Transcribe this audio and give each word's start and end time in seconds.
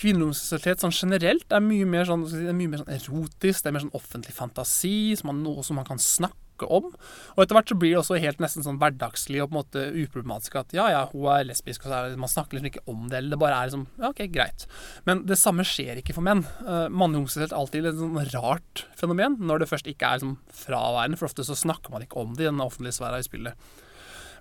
kvinnehomoseksualitet 0.00 0.82
sånn 0.82 0.94
generelt 0.94 1.52
er 1.52 1.62
mye 1.64 1.86
mer 1.88 2.08
sånn, 2.08 2.26
er 2.28 2.56
mye 2.56 2.72
mer 2.72 2.82
sånn 2.82 2.96
erotisk, 2.96 3.62
det 3.62 3.70
er 3.70 3.76
mer 3.76 3.86
sånn 3.86 3.96
offentlig 3.96 4.34
fantasi, 4.36 5.14
som 5.16 5.32
man, 5.32 5.44
noe 5.44 5.64
som 5.66 5.78
man 5.80 5.88
kan 5.88 6.00
snakke 6.02 6.68
om. 6.72 6.88
Og 7.34 7.40
etter 7.42 7.56
hvert 7.56 7.68
så 7.68 7.76
blir 7.76 7.92
det 7.92 8.00
også 8.00 8.18
helt 8.20 8.38
nesten 8.40 8.64
sånn 8.64 8.78
hverdagslig 8.80 9.42
og 9.42 9.50
på 9.50 9.52
en 9.52 9.58
måte 9.58 9.84
uproblematisk 10.04 10.56
at 10.60 10.72
ja, 10.76 10.86
ja, 10.92 11.02
hun 11.12 11.26
er 11.32 11.48
lesbisk, 11.48 11.84
og 11.84 11.92
så 11.92 11.98
er 11.98 12.20
man 12.20 12.32
snakker 12.32 12.56
liksom 12.56 12.70
ikke 12.70 12.84
om 12.92 13.08
det, 13.08 13.18
eller 13.20 13.36
det 13.36 13.40
bare 13.42 13.58
er 13.58 13.70
liksom 13.70 13.86
ja, 14.00 14.12
ok, 14.12 14.22
greit. 14.32 14.68
Men 15.08 15.24
det 15.28 15.40
samme 15.40 15.66
skjer 15.68 16.00
ikke 16.00 16.16
for 16.16 16.24
menn. 16.24 16.44
Uh, 16.62 16.86
Mannlig 16.92 17.22
homoseksualitet 17.22 17.56
er 17.56 17.60
alltid 17.60 17.90
et 17.92 18.00
sånn 18.00 18.22
rart 18.36 18.86
fenomen 19.00 19.40
når 19.40 19.64
det 19.64 19.72
først 19.72 19.90
ikke 19.92 20.08
er 20.08 20.20
liksom 20.20 20.38
fraværende, 20.64 21.20
for 21.20 21.28
ofte 21.28 21.44
så 21.44 21.56
snakker 21.56 21.92
man 21.92 22.04
ikke 22.06 22.20
om 22.20 22.36
det 22.36 22.46
i 22.46 22.52
den 22.52 22.64
offentlige 22.64 22.96
sfæra 23.00 23.20
i 23.20 23.28
spillet. 23.28 23.68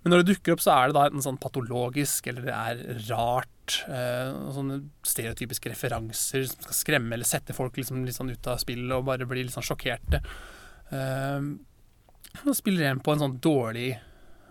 Men 0.06 0.14
når 0.14 0.22
det 0.22 0.36
dukker 0.36 0.54
opp, 0.54 0.62
så 0.62 0.76
er 0.76 0.92
det 0.92 0.96
da 1.00 1.08
enten 1.08 1.24
sånn 1.26 1.42
patologisk, 1.42 2.28
eller 2.30 2.46
det 2.46 2.54
er 2.54 3.06
rart. 3.10 3.50
Eh, 3.88 4.52
sånne 4.56 4.80
stereotypiske 5.06 5.72
referanser 5.72 6.46
som 6.50 6.68
skal 6.68 6.78
skremme 6.80 7.16
eller 7.18 7.28
sette 7.28 7.56
folk 7.58 7.78
liksom 7.80 8.04
litt 8.06 8.18
sånn 8.18 8.34
ut 8.34 8.52
av 8.52 8.60
spillet 8.62 8.94
og 8.96 9.08
bare 9.10 9.28
bli 9.30 9.46
litt 9.46 9.56
sånn 9.56 9.66
sjokkerte. 9.66 10.22
Eh, 10.92 11.50
og 12.44 12.56
spiller 12.58 12.86
igjen 12.86 13.04
på 13.04 13.16
en 13.16 13.26
sånn 13.26 13.40
dårlig, 13.44 13.90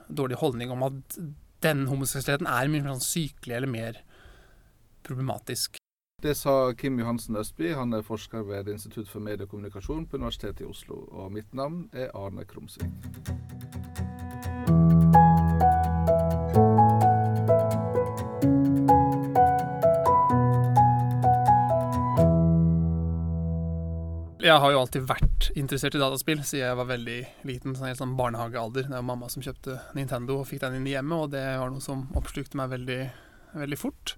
dårlig 0.09 0.41
holdning 0.41 0.73
om 0.75 0.87
at 0.89 1.19
den 1.65 1.87
homoseksualiteten 1.89 2.51
er 2.51 2.69
mye 2.69 2.85
mer 2.85 2.97
sånn 2.97 3.09
sykelig 3.09 3.57
eller 3.59 3.71
mer 3.71 4.03
problematisk. 5.05 5.79
Det 6.25 6.33
sa 6.39 6.73
Kim 6.73 6.97
Johansen 6.99 7.37
Østby. 7.37 7.75
Han 7.77 7.93
er 7.93 8.05
forsker 8.07 8.47
ved 8.49 8.71
Institutt 8.73 9.11
for 9.13 9.21
mediekommunikasjon 9.21 10.07
på 10.09 10.17
Universitetet 10.17 10.65
i 10.65 10.69
Oslo. 10.71 11.03
Og 11.13 11.33
mitt 11.35 11.53
navn 11.53 11.85
er 11.93 12.15
Arne 12.17 12.47
Krumsvik. 12.49 12.89
Jeg 24.45 24.61
har 24.61 24.75
jo 24.75 24.81
alltid 24.83 25.07
vært 25.09 25.47
interessert 25.57 25.95
i 25.97 26.01
dataspill 26.03 26.43
siden 26.45 26.67
jeg 26.67 26.77
var 26.77 26.89
veldig 26.91 27.21
liten. 27.49 27.73
sånn 27.73 27.89
helt 27.89 28.01
sånn 28.03 28.17
barnehagealder. 28.19 28.91
Det 28.91 28.93
var 28.93 29.07
mamma 29.09 29.31
som 29.33 29.41
kjøpte 29.41 29.79
Nintendo 29.97 30.43
og 30.43 30.49
fikk 30.51 30.61
den 30.61 30.75
inn 30.77 30.89
i 30.91 30.93
hjemmet, 30.93 31.17
og 31.17 31.31
det 31.33 31.45
var 31.63 31.71
noe 31.73 31.81
som 31.81 32.03
oppslukte 32.19 32.59
meg 32.61 32.75
veldig, 32.75 32.99
veldig 33.57 33.79
fort. 33.81 34.13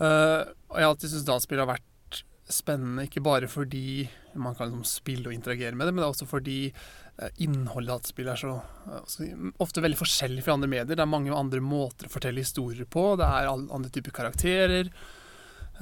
Uh, 0.00 0.42
og 0.72 0.74
jeg 0.74 0.82
har 0.82 0.88
alltid 0.88 1.12
syntes 1.12 1.28
dataspill 1.28 1.62
har 1.62 1.70
vært 1.70 2.18
spennende, 2.50 3.04
ikke 3.06 3.22
bare 3.22 3.46
fordi 3.46 4.08
man 4.34 4.56
kan 4.58 4.72
liksom 4.72 4.82
spille 4.90 5.30
og 5.30 5.36
interagere 5.36 5.78
med 5.78 5.86
det, 5.86 5.92
men 5.94 6.02
det 6.02 6.08
er 6.08 6.16
også 6.16 6.26
fordi 6.26 6.56
uh, 6.72 7.28
innholdet 7.46 7.86
i 7.86 7.92
dataspill 7.92 8.30
er 8.32 8.40
så 8.40 8.56
uh, 8.58 9.52
ofte 9.62 9.84
veldig 9.86 10.00
forskjellig 10.00 10.42
fra 10.42 10.56
andre 10.58 10.72
medier. 10.72 10.96
Det 10.98 11.06
er 11.06 11.12
mange 11.12 11.30
andre 11.30 11.62
måter 11.62 12.10
å 12.10 12.14
fortelle 12.16 12.42
historier 12.42 12.90
på. 12.90 13.12
Det 13.22 13.30
er 13.30 13.52
andre 13.52 13.92
typer 13.94 14.18
karakterer. 14.18 14.90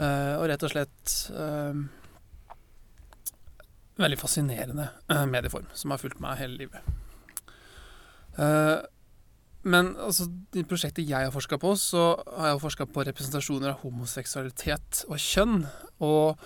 og 0.01 0.45
rett 0.49 0.63
og 0.65 0.71
slett 0.73 1.17
veldig 4.01 4.19
fascinerende 4.21 4.89
uh, 5.11 5.27
medieform 5.29 5.69
som 5.77 5.93
har 5.93 6.01
fulgt 6.01 6.23
meg 6.23 6.41
hele 6.41 6.59
livet. 6.65 6.97
Uh, 8.39 8.81
men 9.69 9.93
altså, 10.01 10.29
i 10.57 10.65
prosjektet 10.65 11.09
jeg 11.09 11.27
har 11.27 11.35
forska 11.35 11.59
på, 11.61 11.75
så 11.77 12.15
har 12.39 12.53
jeg 12.53 12.63
forska 12.63 12.87
på 12.89 13.05
representasjoner 13.11 13.75
av 13.75 13.83
homoseksualitet 13.85 15.05
og 15.11 15.21
kjønn. 15.21 15.67
Og 16.07 16.41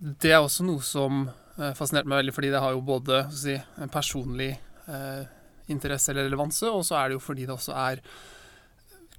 det 0.00 0.32
er 0.34 0.42
også 0.42 0.66
noe 0.66 0.82
som 0.86 1.24
uh, 1.28 1.72
fascinerte 1.78 2.10
meg 2.10 2.24
veldig, 2.24 2.34
fordi 2.34 2.50
det 2.54 2.62
har 2.64 2.74
jo 2.74 2.84
både 2.86 3.24
si, 3.36 3.56
en 3.78 3.92
personlig 3.92 4.54
interesse 5.70 6.10
eller 6.10 6.26
relevanse, 6.26 6.66
og 6.66 6.82
så 6.84 6.96
er 6.98 7.08
det 7.08 7.14
jo 7.14 7.20
fordi 7.22 7.44
det 7.46 7.54
også 7.54 7.72
er 7.78 8.00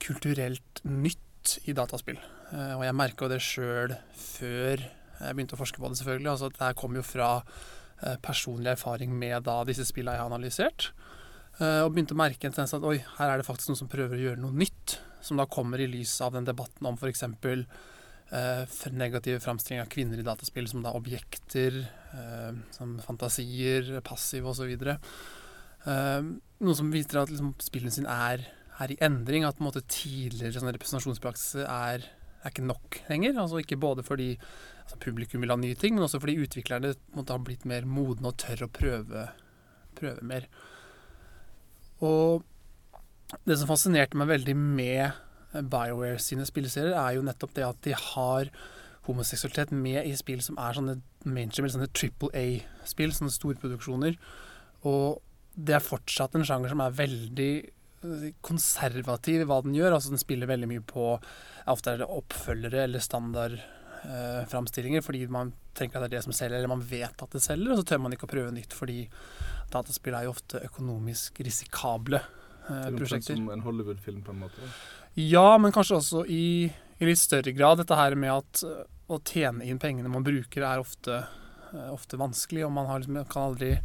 kulturelt 0.03 0.81
nytt 0.83 1.53
i 1.71 1.73
dataspill. 1.73 2.19
og 2.51 2.83
jeg 2.83 2.97
merka 2.99 3.29
det 3.31 3.39
sjøl 3.41 3.95
før 4.19 4.83
jeg 5.29 5.37
begynte 5.37 5.57
å 5.57 5.61
forske 5.61 5.81
på 5.81 5.89
det, 5.89 5.99
selvfølgelig. 6.01 6.31
Altså, 6.33 6.51
det 6.53 6.63
her 6.63 6.77
kom 6.79 6.99
jo 6.99 7.05
fra 7.05 7.29
eh, 7.39 8.17
personlig 8.23 8.73
erfaring 8.75 9.15
med 9.17 9.45
da, 9.47 9.61
disse 9.67 9.87
spillene 9.89 10.17
jeg 10.17 10.25
har 10.25 10.31
analysert. 10.31 10.91
Eh, 11.59 11.81
og 11.83 11.93
begynte 11.93 12.15
å 12.15 12.21
merke 12.21 12.49
en 12.49 12.55
tendens 12.55 12.75
at 12.77 12.85
oi, 12.87 12.97
her 13.17 13.31
er 13.31 13.41
det 13.41 13.47
faktisk 13.47 13.71
noen 13.71 13.83
som 13.83 13.91
prøver 13.91 14.17
å 14.17 14.23
gjøre 14.27 14.43
noe 14.43 14.61
nytt. 14.63 14.99
Som 15.23 15.39
da 15.39 15.47
kommer 15.47 15.79
i 15.79 15.87
lys 15.87 16.17
av 16.25 16.33
den 16.35 16.47
debatten 16.47 16.87
om 16.89 16.97
f.eks. 16.99 17.23
Eh, 18.33 18.89
negative 18.91 19.39
framstillinger 19.43 19.85
av 19.85 19.91
kvinner 19.93 20.17
i 20.17 20.25
dataspill 20.25 20.65
som 20.69 20.81
da 20.81 20.95
objekter, 20.97 21.83
eh, 22.17 22.51
som 22.73 22.95
fantasier, 23.03 23.99
passiv 24.01 24.47
osv. 24.49 24.71
Eh, 25.83 26.21
noe 26.63 26.75
som 26.79 26.91
viser 26.91 27.21
at 27.21 27.29
liksom, 27.29 27.53
spillene 27.61 27.93
sine 27.93 28.09
er, 28.09 28.47
er, 28.79 28.93
i 28.93 28.97
endring. 29.05 29.45
At 29.45 29.61
en 29.61 29.67
måte 29.67 29.85
tidligere 29.85 30.55
sånn 30.57 30.73
representasjonspraksis 30.73 31.67
er, 31.67 32.07
er 32.41 32.49
ikke 32.49 32.65
nok 32.65 33.03
lenger. 33.11 33.37
Altså 33.37 33.61
Ikke 33.61 33.77
både 33.77 34.05
fordi 34.07 34.31
altså 34.83 34.99
publikum 35.01 35.43
vil 35.43 35.53
ha 35.53 35.57
nye 35.59 35.77
ting, 35.79 35.95
men 35.95 36.05
også 36.05 36.21
fordi 36.23 36.37
utviklerne 36.43 36.93
måtte 37.15 37.35
ha 37.35 37.41
blitt 37.41 37.67
mer 37.69 37.87
modne 37.89 38.31
og 38.31 38.37
tør 38.43 38.65
å 38.67 38.71
prøve, 38.73 39.27
prøve 39.99 40.25
mer. 40.27 40.47
Og 42.03 42.43
det 43.47 43.57
som 43.59 43.69
fascinerte 43.69 44.19
meg 44.19 44.29
veldig 44.29 44.55
med 44.59 45.19
BioWare 45.53 46.21
sine 46.21 46.45
spilleserier, 46.49 46.95
er 46.97 47.17
jo 47.17 47.25
nettopp 47.25 47.53
det 47.57 47.67
at 47.67 47.83
de 47.85 47.93
har 47.97 48.49
homoseksualitet 49.07 49.73
med 49.75 50.07
i 50.07 50.15
spill 50.15 50.41
som 50.43 50.57
er 50.61 50.77
sånne 50.77 50.97
mainstream, 51.27 51.67
eller 51.67 51.75
sånne 51.75 51.93
Triple 51.95 52.31
A-spill, 52.39 53.13
sånne 53.15 53.33
storproduksjoner. 53.33 54.17
Og 54.87 55.21
det 55.53 55.77
er 55.77 55.85
fortsatt 55.85 56.35
en 56.37 56.45
sjanger 56.47 56.73
som 56.73 56.81
er 56.83 56.95
veldig 56.97 57.53
konservativ 58.43 59.43
i 59.43 59.47
hva 59.47 59.61
den 59.63 59.75
gjør. 59.77 59.95
Altså 59.95 60.13
Den 60.13 60.21
spiller 60.21 60.49
veldig 60.49 60.69
mye 60.71 60.83
på 60.87 61.13
Ofte 61.71 61.93
er 61.93 62.01
det 62.01 62.09
oppfølgere 62.11 62.83
eller 62.87 63.03
standard 63.03 63.61
eh, 64.03 64.43
framstillinger 64.51 65.03
fordi 65.05 65.25
man 65.31 65.51
tenker 65.77 65.97
at 65.97 66.05
det 66.05 66.11
er 66.11 66.19
det 66.19 66.23
som 66.27 66.35
selger, 66.35 66.59
eller 66.59 66.71
man 66.71 66.85
vet 66.85 67.25
at 67.25 67.35
det 67.35 67.41
selger, 67.43 67.73
og 67.73 67.81
så 67.81 67.87
tør 67.89 68.03
man 68.05 68.15
ikke 68.15 68.29
å 68.29 68.33
prøve 68.33 68.53
nytt 68.55 68.75
fordi 68.77 69.07
dataspill 69.73 70.17
er 70.17 70.27
jo 70.27 70.33
ofte 70.35 70.61
økonomisk 70.67 71.41
risikable 71.45 72.21
eh, 72.21 72.89
prosjekter. 72.93 73.39
Som 73.39 73.51
en 73.53 73.65
Hollywood-film, 73.65 74.21
på 74.25 74.35
en 74.35 74.43
måte? 74.45 74.73
Ja, 75.19 75.57
men 75.61 75.73
kanskje 75.73 75.99
også 75.99 76.25
i, 76.25 76.69
i, 76.97 77.05
litt 77.05 77.21
større 77.21 77.53
grad. 77.53 77.81
Dette 77.81 77.97
her 77.97 78.17
med 78.19 78.33
at 78.33 78.63
å 79.11 79.19
tjene 79.19 79.65
inn 79.67 79.81
pengene 79.81 80.11
man 80.11 80.25
bruker, 80.25 80.65
er 80.65 80.81
ofte, 80.81 81.23
eh, 81.73 81.89
ofte 81.93 82.19
vanskelig, 82.19 82.65
og 82.67 82.73
man 82.75 82.89
liksom, 82.95 83.19
kan 83.29 83.49
aldri 83.51 83.75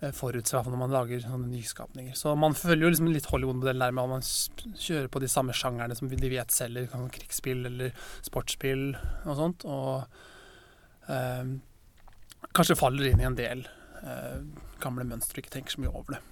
Eh, 0.00 0.12
forutse 0.16 0.56
når 0.64 0.80
man 0.80 0.94
lager 0.94 1.20
sånne 1.20 1.50
nyskapninger. 1.50 2.14
Så 2.16 2.32
man 2.38 2.54
følger 2.56 2.86
jo 2.86 2.92
liksom 2.94 3.10
litt 3.12 3.28
Hollywood-modellen 3.28 3.84
der 3.84 3.92
med 3.92 4.06
at 4.06 4.12
man 4.14 4.78
kjører 4.80 5.10
på 5.12 5.20
de 5.20 5.28
samme 5.28 5.52
sjangerne 5.56 5.96
som 5.96 6.08
de 6.08 6.30
vet 6.32 6.54
selger, 6.54 6.88
sånn 6.88 7.12
krigsspill 7.12 7.66
eller 7.68 7.92
sportsspill 8.24 8.86
og 9.26 9.36
sånt. 9.36 9.66
Og 9.68 11.12
eh, 11.12 11.52
kanskje 12.56 12.78
faller 12.80 13.10
inn 13.10 13.20
i 13.20 13.28
en 13.28 13.36
del 13.36 13.66
eh, 14.00 14.40
gamle 14.80 15.04
mønstre 15.04 15.36
og 15.36 15.44
ikke 15.44 15.56
tenker 15.58 15.76
så 15.76 15.84
mye 15.84 15.92
over 15.92 16.16
det. 16.16 16.24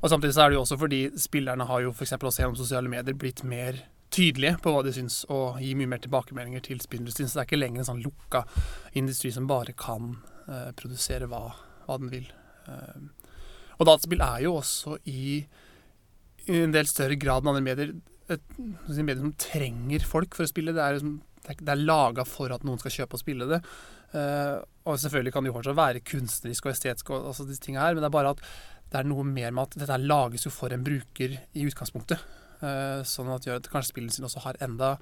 Og 0.00 0.08
Samtidig 0.08 0.32
så 0.32 0.46
er 0.46 0.50
det 0.50 0.56
jo 0.56 0.64
også 0.64 0.80
fordi 0.80 1.04
spillerne 1.20 1.68
har 1.68 1.84
jo 1.84 1.92
f.eks. 1.92 2.16
også 2.16 2.40
gjennom 2.40 2.56
sosiale 2.56 2.88
medier 2.88 3.18
blitt 3.20 3.44
mer 3.44 3.84
tydelige 4.10 4.56
på 4.64 4.72
hva 4.72 4.80
de 4.82 4.96
syns, 4.96 5.20
og 5.30 5.60
gir 5.60 5.76
mye 5.78 5.92
mer 5.92 6.00
tilbakemeldinger 6.00 6.64
til 6.64 6.80
spillindustrien. 6.80 7.28
Så 7.28 7.36
det 7.36 7.44
er 7.44 7.52
ikke 7.52 7.60
lenger 7.60 7.84
en 7.84 7.92
sånn 7.92 8.04
lukka 8.08 8.46
industri 8.96 9.36
som 9.36 9.46
bare 9.50 9.76
kan 9.76 10.14
eh, 10.48 10.70
produsere 10.80 11.28
hva, 11.28 11.50
hva 11.84 12.00
den 12.00 12.16
vil. 12.16 12.30
Ehm, 12.68 13.10
og 13.80 13.88
dataspill 13.88 14.22
er 14.24 14.44
jo 14.44 14.58
også 14.58 14.98
i, 15.08 15.40
i 16.46 16.58
en 16.60 16.74
del 16.74 16.88
større 16.90 17.16
grad 17.20 17.44
enn 17.44 17.54
andre 17.54 17.64
medier 17.64 17.94
et, 18.30 18.50
et 18.60 18.98
medier 19.00 19.22
som 19.22 19.36
trenger 19.40 20.04
folk 20.06 20.36
for 20.36 20.46
å 20.46 20.50
spille. 20.50 20.74
Det 20.76 20.82
er, 20.84 20.98
liksom, 20.98 21.16
det 21.48 21.72
er 21.72 21.86
laga 21.86 22.26
for 22.28 22.52
at 22.54 22.66
noen 22.66 22.80
skal 22.82 22.94
kjøpe 23.00 23.16
og 23.16 23.22
spille 23.22 23.48
det. 23.50 23.62
Uh, 24.10 24.58
og 24.90 24.98
selvfølgelig 24.98 25.32
kan 25.34 25.46
det 25.46 25.52
jo 25.52 25.56
fortsatt 25.56 25.78
være 25.78 26.04
kunstnerisk 26.06 26.66
og 26.66 26.74
estetisk, 26.74 27.12
og 27.14 27.30
altså 27.30 27.46
disse 27.46 27.62
tingene 27.62 27.84
her, 27.84 27.96
men 27.96 28.04
det 28.04 28.10
er 28.10 28.16
bare 28.16 28.34
at 28.34 28.44
det 28.90 29.00
er 29.00 29.06
noe 29.06 29.22
mer 29.26 29.52
med 29.54 29.68
at 29.68 29.76
dette 29.78 29.98
lages 30.02 30.46
jo 30.48 30.52
for 30.54 30.74
en 30.74 30.84
bruker 30.86 31.36
i 31.38 31.66
utgangspunktet. 31.66 32.22
Uh, 32.60 33.00
sånn 33.06 33.30
at 33.32 33.44
det 33.44 33.52
gjør 33.52 33.60
at 33.62 33.70
kanskje 33.72 33.94
spillene 33.94 34.14
sine 34.14 34.28
også 34.28 34.44
har 34.44 34.58
enda 34.66 34.96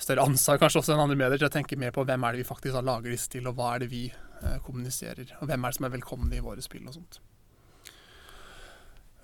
større 0.00 0.26
ansvar 0.28 0.60
kanskje 0.60 0.82
også 0.82 0.94
enn 0.94 1.02
andre 1.06 1.16
medier 1.18 1.40
til 1.40 1.48
å 1.48 1.52
tenke 1.52 1.78
mer 1.80 1.92
på 1.94 2.04
hvem 2.06 2.24
er 2.24 2.34
det 2.34 2.42
vi 2.42 2.48
faktisk 2.48 2.76
lager 2.84 3.12
disse 3.12 3.30
til, 3.32 3.48
og 3.48 3.56
hva 3.58 3.74
er 3.74 3.84
det 3.84 3.90
vi 3.92 4.06
kommuniserer, 4.64 5.30
og 5.40 5.48
hvem 5.48 5.64
er 5.64 5.72
det 5.72 5.78
som 5.78 5.88
er 5.88 5.94
velkomne 5.94 6.36
i 6.36 6.44
våre 6.44 6.64
spill 6.64 6.86
og 6.86 6.98
sånt. 6.98 7.20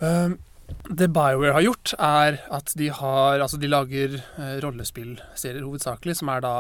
Um, 0.02 0.38
det 0.90 1.08
BioWare 1.12 1.54
har 1.56 1.64
gjort, 1.64 1.92
er 1.98 2.38
at 2.52 2.72
de 2.78 2.88
har 2.94 3.40
Altså, 3.42 3.58
de 3.60 3.70
lager 3.70 4.16
eh, 4.18 4.56
rollespillserier 4.64 5.62
hovedsakelig, 5.62 6.16
som 6.18 6.30
er 6.32 6.42
da 6.44 6.54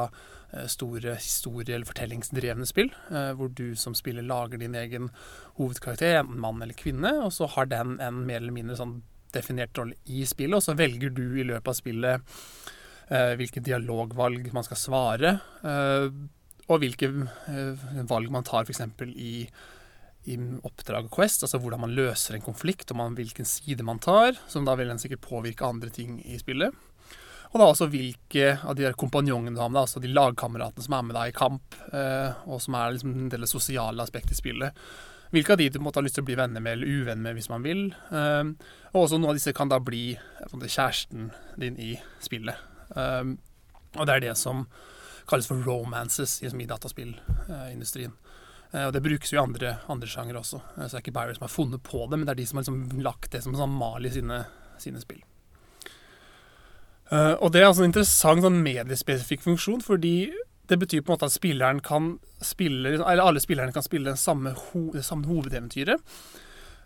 eh, 0.52 0.66
store 0.70 1.16
historie- 1.16 1.74
eller 1.74 1.88
fortellingsdrevne 1.88 2.66
spill, 2.68 2.92
eh, 3.10 3.32
hvor 3.38 3.48
du 3.48 3.74
som 3.76 3.94
spiller 3.98 4.26
lager 4.26 4.58
din 4.58 4.76
egen 4.78 5.10
hovedkarakter, 5.58 6.20
enten 6.20 6.40
mann 6.40 6.62
eller 6.62 6.76
kvinne, 6.78 7.14
og 7.24 7.32
så 7.32 7.48
har 7.54 7.70
den 7.70 7.98
en 8.00 8.22
mer 8.26 8.42
eller 8.42 8.54
mindre 8.54 8.78
sånn 8.78 9.00
definert 9.32 9.78
rolle 9.78 9.96
i 10.06 10.26
spillet, 10.28 10.58
og 10.58 10.64
så 10.64 10.76
velger 10.76 11.10
du 11.10 11.24
i 11.40 11.46
løpet 11.48 11.72
av 11.72 11.78
spillet 11.78 12.36
eh, 13.08 13.34
hvilke 13.40 13.64
dialogvalg 13.64 14.52
man 14.52 14.66
skal 14.66 14.80
svare, 14.80 15.36
eh, 15.64 16.08
og 16.70 16.82
hvilke 16.82 17.10
eh, 17.50 17.86
valg 18.08 18.32
man 18.32 18.46
tar 18.46 18.66
f.eks. 18.66 18.84
i 19.14 19.34
i 20.30 20.36
oppdrag 20.62 21.08
og 21.08 21.14
Quest, 21.16 21.42
altså 21.42 21.58
hvordan 21.58 21.82
man 21.82 21.94
løser 21.96 22.36
en 22.36 22.44
konflikt, 22.44 22.92
og 22.92 22.98
man, 23.00 23.14
hvilken 23.18 23.46
side 23.48 23.82
man 23.82 23.98
tar, 24.02 24.36
som 24.46 24.66
da 24.66 24.76
vil 24.78 24.92
en 24.92 25.00
sikkert 25.02 25.24
påvirke 25.24 25.66
andre 25.66 25.90
ting 25.90 26.20
i 26.22 26.38
spillet. 26.38 26.76
Og 27.52 27.58
da 27.60 27.66
også 27.66 27.88
hvilke 27.92 28.52
av 28.62 28.76
de 28.78 28.86
der 28.86 28.94
kompanjongene 28.96 29.56
du 29.56 29.60
har 29.60 29.72
med 29.72 29.80
deg, 29.80 29.88
altså 29.88 30.02
de 30.04 30.12
lagkameratene 30.12 30.86
som 30.86 30.94
er 30.96 31.08
med 31.08 31.18
deg 31.18 31.32
i 31.32 31.36
kamp, 31.36 31.74
eh, 31.90 32.38
og 32.46 32.62
som 32.64 32.78
er 32.78 32.94
liksom 32.94 33.16
en 33.16 33.32
del 33.34 33.48
sosiale 33.50 34.06
aspektet 34.06 34.36
i 34.36 34.38
spillet. 34.38 34.84
Hvilke 35.32 35.56
av 35.56 35.60
de 35.60 35.68
du 35.72 35.80
måtte 35.82 35.98
ha 35.98 36.06
lyst 36.06 36.20
til 36.20 36.24
å 36.24 36.28
bli 36.30 36.38
venner 36.38 36.62
med 36.62 36.78
eller 36.78 37.02
uvenn 37.02 37.24
med 37.24 37.36
hvis 37.36 37.50
man 37.50 37.66
vil. 37.66 37.84
Eh, 38.14 38.54
og 38.92 39.02
også 39.02 39.18
noen 39.18 39.34
av 39.34 39.40
disse 39.40 39.56
kan 39.56 39.72
da 39.72 39.82
bli 39.82 40.12
kjæresten 40.46 41.32
din 41.60 41.76
i 41.82 41.96
spillet. 42.22 42.68
Og 42.92 44.06
det 44.06 44.14
er 44.14 44.24
det 44.28 44.34
som 44.40 44.66
kalles 45.28 45.48
for 45.50 45.62
romances 45.66 46.40
i, 46.42 46.50
i 46.50 46.68
dataspillindustrien. 46.68 48.14
Eh, 48.72 48.86
og 48.86 48.92
det 48.94 49.02
brukes 49.04 49.32
jo 49.32 49.38
i 49.38 49.42
andre, 49.42 49.76
andre 49.92 50.08
sjangere 50.08 50.40
også. 50.40 50.62
Eh, 50.76 50.86
så 50.86 50.94
det 50.94 51.00
er 51.00 51.04
ikke 51.04 51.16
Barry 51.18 51.36
som 51.36 51.46
har 51.46 51.52
funnet 51.52 51.84
på 51.86 52.06
det, 52.06 52.18
men 52.18 52.26
det 52.26 52.34
er 52.34 52.40
de 52.40 52.48
som 52.48 52.58
har 52.58 52.66
liksom 52.66 53.04
lagt 53.04 53.32
det 53.34 53.42
som 53.44 53.56
sånn 53.58 53.76
mal 53.76 54.08
i 54.08 54.12
sine, 54.14 54.44
sine 54.82 55.02
spill. 55.02 55.22
Uh, 57.12 57.36
og 57.44 57.50
det 57.52 57.60
er 57.60 57.66
altså 57.68 57.82
en 57.84 57.90
interessant 57.90 58.40
sånn 58.40 58.62
mediespesifikk 58.64 59.42
funksjon, 59.44 59.82
fordi 59.84 60.32
det 60.70 60.78
betyr 60.80 61.02
på 61.02 61.12
en 61.12 61.18
måte 61.18 61.28
at 61.28 61.34
spilleren 61.34 61.82
kan 61.84 62.14
spille, 62.40 62.94
eller 62.96 63.20
alle 63.20 63.42
spillerne 63.42 63.74
kan 63.74 63.84
spille 63.84 64.14
samme 64.16 64.54
ho, 64.56 64.86
det 64.94 65.04
samme 65.04 65.28
hovedeventyret. 65.28 66.00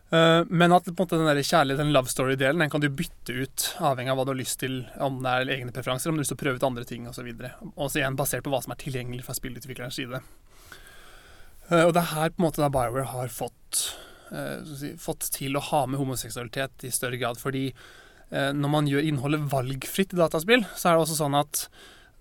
Uh, 0.06 0.46
men 0.46 0.70
at 0.70 0.86
måte 0.94 1.18
den 1.18 1.42
kjærlighet, 1.42 1.80
den 1.80 1.90
love 1.94 2.10
story-delen 2.10 2.62
den 2.62 2.70
kan 2.70 2.82
du 2.82 2.86
bytte 2.88 3.34
ut, 3.34 3.66
avhengig 3.82 4.12
av 4.12 4.20
hva 4.20 4.26
du 4.28 4.32
har 4.34 4.38
lyst 4.38 4.60
til, 4.62 4.84
om 5.02 5.18
det 5.24 5.32
er 5.32 5.52
egne 5.56 5.74
preferanser, 5.74 6.10
om 6.10 6.16
du 6.16 6.22
har 6.22 6.26
lyst 6.26 6.34
til 6.34 6.38
å 6.38 6.44
prøve 6.44 6.60
ut 6.60 6.68
andre 6.68 6.86
ting 6.86 7.08
osv. 7.10 7.28
Også 7.74 8.00
igjen 8.00 8.18
basert 8.18 8.46
på 8.46 8.54
hva 8.54 8.62
som 8.62 8.74
er 8.74 8.82
tilgjengelig 8.84 9.26
fra 9.26 9.34
spillutviklerens 9.38 9.98
side. 9.98 10.22
Uh, 11.70 11.84
og 11.84 11.94
det 11.96 12.02
er 12.04 12.12
her 12.14 12.34
på 12.34 12.42
en 12.42 12.48
måte 12.48 12.62
da 12.62 12.70
Bioware 12.70 13.10
har 13.16 13.32
fått, 13.34 13.86
si, 14.78 14.94
fått 14.98 15.30
til 15.34 15.58
å 15.58 15.64
ha 15.72 15.86
med 15.90 15.98
homoseksualitet 16.00 16.86
i 16.86 16.94
større 16.94 17.18
grad, 17.18 17.42
fordi 17.42 17.68
Eh, 18.30 18.52
når 18.54 18.72
man 18.72 18.88
gjør 18.90 19.06
innholdet 19.06 19.46
valgfritt 19.52 20.14
i 20.14 20.18
dataspill, 20.18 20.64
så 20.74 20.90
er 20.90 20.96
det 20.96 21.04
også 21.04 21.18
sånn 21.20 21.38
at 21.38 21.66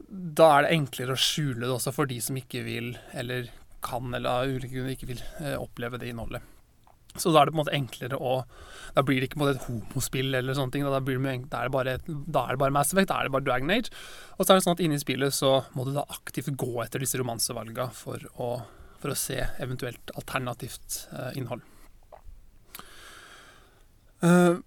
da 0.05 0.51
er 0.57 0.65
det 0.65 0.75
enklere 0.75 1.15
å 1.15 1.21
skjule 1.21 1.65
det 1.65 1.73
også 1.73 1.93
for 1.95 2.09
de 2.09 2.19
som 2.21 2.37
ikke 2.37 2.61
vil, 2.65 2.93
eller 3.17 3.49
kan, 3.85 4.11
eller 4.13 4.29
av 4.29 4.51
ulike 4.51 4.73
grunner 4.73 4.93
ikke 4.93 5.09
vil 5.09 5.23
eh, 5.41 5.55
oppleve 5.57 5.99
det 6.01 6.11
innholdet. 6.11 6.54
Så 7.15 7.31
da 7.31 7.41
er 7.41 7.47
det 7.47 7.53
på 7.53 7.59
en 7.59 7.63
måte 7.63 7.75
enklere 7.75 8.17
å 8.19 8.33
Da 8.95 9.03
blir 9.05 9.21
det 9.21 9.29
ikke 9.29 9.39
på 9.39 9.43
en 9.43 9.45
måte 9.45 9.59
et 9.59 9.67
homospill 9.67 10.35
eller 10.37 10.55
sånne 10.55 10.71
ting. 10.71 10.85
Da, 10.87 11.01
blir 11.03 11.19
det, 11.19 11.35
da, 11.51 11.61
er 11.61 11.69
det 11.69 11.75
bare, 11.75 11.95
da 12.07 12.45
er 12.45 12.55
det 12.55 12.61
bare 12.61 12.75
Mass 12.75 12.93
Effect, 12.93 13.09
da 13.11 13.19
er 13.19 13.27
det 13.27 13.35
bare 13.35 13.47
Dragon 13.47 13.73
Age. 13.75 13.91
Og 14.37 14.45
så 14.45 14.53
er 14.53 14.59
det 14.59 14.65
sånn 14.67 14.77
at 14.77 14.83
inni 14.85 14.99
spillet 15.01 15.35
så 15.35 15.51
må 15.75 15.87
du 15.87 15.93
da 15.95 16.05
aktivt 16.15 16.53
gå 16.59 16.71
etter 16.83 17.03
disse 17.03 17.19
romansevalga 17.19 17.89
for 17.95 18.23
å, 18.39 18.49
for 19.01 19.11
å 19.11 19.17
se 19.19 19.41
eventuelt 19.63 20.15
alternativt 20.15 21.01
uh, 21.11 21.31
innhold. 21.35 21.65
Uh, 24.23 24.63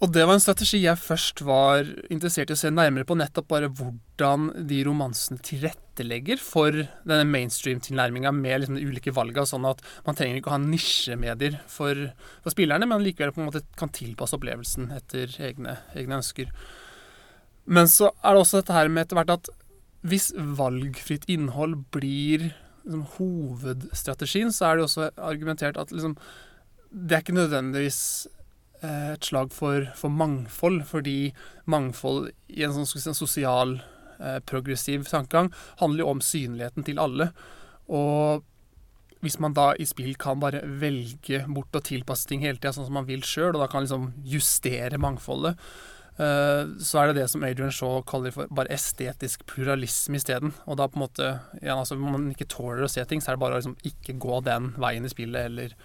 og 0.00 0.08
det 0.14 0.22
var 0.24 0.32
en 0.32 0.40
strategi 0.40 0.78
jeg 0.80 0.96
først 0.96 1.42
var 1.44 1.84
interessert 2.08 2.48
i 2.48 2.54
å 2.56 2.58
se 2.58 2.70
nærmere 2.72 3.04
på, 3.04 3.18
nettopp 3.20 3.50
bare 3.52 3.68
hvordan 3.68 4.46
de 4.70 4.78
romansene 4.86 5.42
tilrettelegger 5.44 6.40
for 6.40 6.72
denne 7.04 7.26
mainstream-tilnærminga 7.28 8.32
med 8.32 8.62
liksom 8.62 8.78
de 8.78 8.86
ulike 8.88 9.12
valga, 9.12 9.44
sånn 9.44 9.68
at 9.68 9.84
man 10.06 10.16
trenger 10.16 10.40
ikke 10.40 10.48
å 10.48 10.54
ha 10.54 10.62
nisjemedier 10.62 11.60
for, 11.68 12.06
for 12.40 12.56
spillerne, 12.56 12.88
men 12.88 13.04
likevel 13.04 13.34
på 13.36 13.44
en 13.44 13.50
måte 13.50 13.64
kan 13.76 13.92
tilpasse 13.92 14.38
opplevelsen 14.40 14.88
etter 14.96 15.36
egne, 15.50 15.76
egne 15.92 16.22
ønsker. 16.22 16.48
Men 17.68 17.92
så 17.92 18.08
er 18.24 18.32
det 18.32 18.46
også 18.46 18.62
dette 18.62 18.80
her 18.80 18.88
med 18.88 19.04
etter 19.04 19.20
hvert 19.20 19.36
at 19.36 19.54
hvis 20.08 20.32
valgfritt 20.56 21.28
innhold 21.28 21.76
blir 21.92 22.48
liksom, 22.86 23.04
hovedstrategien, 23.18 24.48
så 24.48 24.70
er 24.70 24.78
det 24.78 24.88
også 24.88 25.12
argumentert 25.20 25.76
at 25.76 25.92
liksom, 25.92 26.16
det 26.88 27.18
er 27.18 27.26
ikke 27.26 27.36
nødvendigvis 27.36 28.00
et 28.86 29.26
slag 29.28 29.52
for, 29.52 29.88
for, 29.96 30.12
mangfold, 30.12 30.84
fordi 30.88 31.32
mangfold 31.70 32.30
i 32.48 32.64
en 32.64 32.72
sånn 32.72 33.16
sosial, 33.16 33.78
eh, 34.18 34.38
progressiv 34.48 35.08
tankegang 35.08 35.50
handler 35.82 36.04
jo 36.04 36.12
om 36.14 36.22
synligheten 36.24 36.86
til 36.86 37.02
alle. 37.02 37.30
Og 37.88 38.46
hvis 39.20 39.38
man 39.42 39.54
da 39.56 39.70
i 39.76 39.86
spill 39.88 40.14
kan 40.20 40.40
bare 40.40 40.62
velge 40.80 41.42
bort 41.52 41.76
og 41.76 41.84
tilpasse 41.84 42.28
ting 42.28 42.44
hele 42.44 42.56
tida 42.56 42.72
sånn 42.72 42.88
som 42.88 42.96
man 42.96 43.08
vil 43.08 43.24
sjøl, 43.26 43.52
og 43.52 43.60
da 43.62 43.68
kan 43.70 43.84
liksom 43.84 44.12
justere 44.24 45.00
mangfoldet, 45.00 45.60
eh, 46.16 46.62
så 46.80 47.02
er 47.02 47.10
det 47.10 47.20
det 47.20 47.26
som 47.32 47.44
Adrian 47.44 47.74
Shaw 47.74 48.00
kaller 48.08 48.32
for 48.32 48.48
bare 48.48 48.72
estetisk 48.72 49.44
pluralisme 49.50 50.16
isteden. 50.16 50.54
Og 50.64 50.80
da 50.80 50.88
på 50.88 50.96
en 50.96 51.04
måte 51.04 51.28
ja, 51.60 51.76
altså, 51.76 51.98
Om 52.00 52.16
man 52.16 52.30
ikke 52.32 52.48
tåler 52.48 52.86
å 52.86 52.92
se 52.92 53.04
ting, 53.04 53.20
så 53.20 53.32
er 53.32 53.36
det 53.36 53.44
bare 53.44 53.58
å 53.58 53.60
liksom 53.60 53.76
ikke 53.92 54.16
gå 54.20 54.40
den 54.48 54.72
veien 54.80 55.04
i 55.04 55.12
spillet, 55.12 55.52
eller 55.52 55.76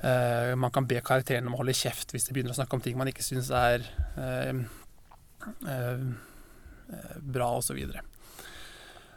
Uh, 0.00 0.54
man 0.58 0.72
kan 0.74 0.86
be 0.88 0.98
karakterene 1.04 1.46
om 1.46 1.54
å 1.54 1.60
holde 1.60 1.76
kjeft 1.78 2.10
hvis 2.14 2.24
de 2.26 2.34
begynner 2.34 2.54
å 2.54 2.58
snakke 2.58 2.74
om 2.74 2.82
ting 2.82 2.96
man 2.98 3.10
ikke 3.10 3.22
syns 3.22 3.52
er 3.54 3.84
uh, 4.16 4.56
uh, 5.68 6.06
bra, 7.22 7.52
osv. 7.58 7.78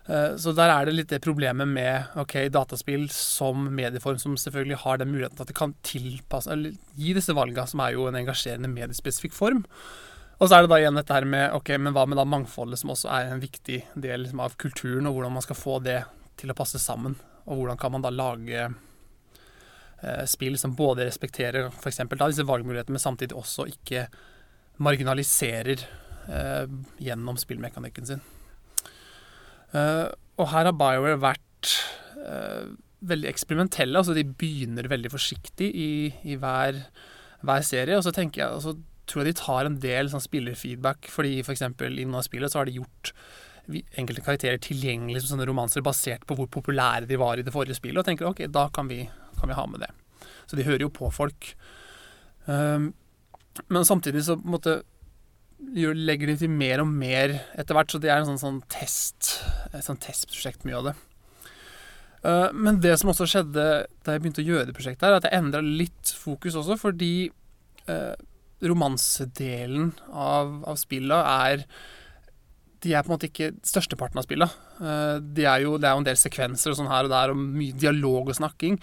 Så, 0.05 0.19
så 0.37 0.51
der 0.53 0.69
er 0.69 0.85
det 0.85 0.93
litt 0.93 1.09
det 1.09 1.23
problemet 1.25 1.65
med 1.65 2.17
ok, 2.21 2.35
dataspill 2.53 3.07
som 3.13 3.65
medieform, 3.73 4.19
som 4.21 4.35
selvfølgelig 4.37 4.83
har 4.83 4.99
den 5.01 5.09
muligheten 5.09 5.41
at 5.41 5.49
det 5.49 5.57
kan 5.57 5.73
tilpasse, 5.87 6.51
eller 6.53 6.75
gi 6.93 7.15
disse 7.17 7.33
valgene, 7.33 7.65
som 7.71 7.81
er 7.81 7.95
jo 7.95 8.05
en 8.05 8.19
engasjerende 8.19 8.69
mediespesifikk 8.69 9.33
form. 9.33 9.63
Og 10.37 10.49
så 10.49 10.57
er 10.57 10.65
det 10.65 10.71
da 10.71 10.79
igjen 10.81 10.99
dette 10.99 11.15
her 11.15 11.25
med 11.25 11.53
ok, 11.55 11.71
men 11.79 11.95
hva 11.95 12.03
med 12.09 12.19
da 12.19 12.25
mangfoldet, 12.27 12.81
som 12.81 12.91
også 12.93 13.09
er 13.15 13.31
en 13.31 13.41
viktig 13.41 13.79
del 13.93 14.25
liksom, 14.25 14.43
av 14.43 14.57
kulturen, 14.61 15.07
og 15.07 15.15
hvordan 15.15 15.37
man 15.37 15.45
skal 15.45 15.57
få 15.57 15.79
det 15.83 16.01
til 16.39 16.51
å 16.51 16.57
passe 16.57 16.81
sammen. 16.81 17.15
Og 17.45 17.61
hvordan 17.61 17.79
kan 17.79 17.95
man 17.95 18.03
da 18.03 18.11
lage 18.11 18.67
spill 20.29 20.57
som 20.59 20.75
både 20.77 21.05
respekterer 21.07 21.69
f.eks. 21.71 22.01
disse 22.11 22.45
valgmulighetene, 22.45 22.97
men 22.97 23.01
samtidig 23.01 23.37
også 23.39 23.65
ikke 23.71 24.05
marginaliserer 24.83 25.85
eh, 26.29 26.65
gjennom 27.01 27.37
spillmekanikken 27.39 28.09
sin. 28.09 28.23
Eh, 29.75 30.07
og 30.35 30.49
her 30.51 30.67
har 30.67 30.75
BioWare 30.75 31.21
vært 31.23 31.71
eh, 32.19 32.73
veldig 33.05 33.29
eksperimentelle. 33.31 33.97
altså 33.97 34.15
De 34.17 34.25
begynner 34.27 34.91
veldig 34.91 35.13
forsiktig 35.13 35.71
i, 35.71 35.89
i 36.27 36.37
hver, 36.41 36.83
hver, 37.45 37.65
serie. 37.67 37.97
Og 37.97 38.05
så 38.07 38.13
tenker 38.15 38.43
jeg, 38.43 38.51
og 38.51 38.63
så 38.65 38.75
tror 39.05 39.23
jeg 39.23 39.33
de 39.33 39.41
tar 39.41 39.69
en 39.69 39.79
del 39.81 40.11
sånn 40.11 40.23
spillerfeedback, 40.23 41.09
fordi. 41.13 41.39
For 41.45 41.55
i 41.55 42.05
noen 42.05 42.19
av 42.19 42.27
spillet 42.27 42.51
så 42.51 42.61
har 42.61 42.69
de 42.69 42.79
gjort 42.81 43.15
enkelte 43.97 44.21
karakterer 44.21 44.59
tilgjengelig 44.61 45.23
som 45.23 45.35
sånne 45.35 45.47
romanser 45.49 45.81
basert 45.85 46.25
på 46.29 46.35
hvor 46.37 46.49
populære 46.53 47.07
de 47.09 47.17
var 47.17 47.39
i 47.41 47.45
det 47.45 47.53
forrige 47.53 47.79
spillet, 47.79 47.97
og 47.97 48.05
tenker 48.05 48.27
ok, 48.29 48.43
da 48.53 48.67
kan 48.73 48.91
vi 48.91 48.99
kan 49.39 49.51
vi 49.51 49.57
ha 49.57 49.65
med 49.69 49.85
det. 49.85 49.91
Så 50.45 50.57
de 50.57 50.65
hører 50.67 50.85
jo 50.85 50.93
på 50.93 51.09
folk. 51.13 51.53
Um, 52.45 52.93
men 53.71 53.87
samtidig 53.87 54.25
så 54.25 54.37
på 54.37 54.45
en 54.45 54.55
måte 54.57 54.75
legger 55.65 56.33
de 56.35 56.49
mer 56.51 56.83
og 56.83 56.89
mer 56.91 57.37
etter 57.55 57.77
hvert, 57.77 57.91
så 57.91 58.01
det 58.01 58.11
er 58.11 58.21
en 58.21 58.27
sånn, 58.27 58.41
sånn 58.41 58.61
test, 58.69 59.37
et 59.71 59.85
sånn 59.85 60.01
testprosjekt, 60.03 60.65
mye 60.67 60.79
av 60.79 60.89
det. 60.89 60.95
Uh, 62.25 62.49
men 62.53 62.81
det 62.81 62.95
som 62.99 63.11
også 63.11 63.27
skjedde 63.29 63.65
da 63.85 64.15
jeg 64.15 64.23
begynte 64.23 64.43
å 64.43 64.47
gjøre 64.47 64.69
det 64.69 64.77
prosjektet, 64.77 65.07
her, 65.07 65.17
at 65.17 65.27
jeg 65.27 65.37
endra 65.39 65.61
litt 65.63 66.13
fokus 66.17 66.57
også, 66.59 66.77
fordi 66.81 67.29
uh, 67.89 68.13
romansedelen 68.65 69.93
av, 70.11 70.57
av 70.67 70.79
spilla 70.81 71.21
er 71.49 71.65
de 72.85 72.93
er 72.93 73.01
på 73.01 73.09
en 73.09 73.15
måte 73.15 73.29
ikke 73.29 73.53
størsteparten 73.65 74.19
av 74.21 74.25
spillet. 74.27 74.55
Uh, 74.77 75.17
de 75.17 75.47
er 75.47 75.63
det 75.63 75.87
er 75.87 75.95
jo 75.95 76.01
en 76.03 76.07
del 76.07 76.19
sekvenser 76.19 76.73
og 76.73 76.79
sånn 76.79 76.91
her 76.91 77.07
og 77.07 77.13
der, 77.13 77.33
og 77.33 77.39
mye 77.39 77.77
dialog 77.77 78.29
og 78.29 78.37
snakking. 78.37 78.77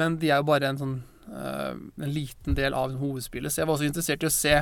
Men 0.00 0.18
de 0.22 0.30
er 0.30 0.40
jo 0.40 0.48
bare 0.48 0.70
en 0.70 0.80
sånn 0.80 0.94
uh, 1.28 1.74
en 1.74 2.12
liten 2.12 2.56
del 2.56 2.74
av 2.76 2.94
hovedspillet. 2.98 3.52
Så 3.52 3.62
jeg 3.62 3.68
var 3.68 3.76
også 3.76 3.88
interessert 3.88 4.24
i 4.24 4.28
å 4.28 4.34
se 4.34 4.54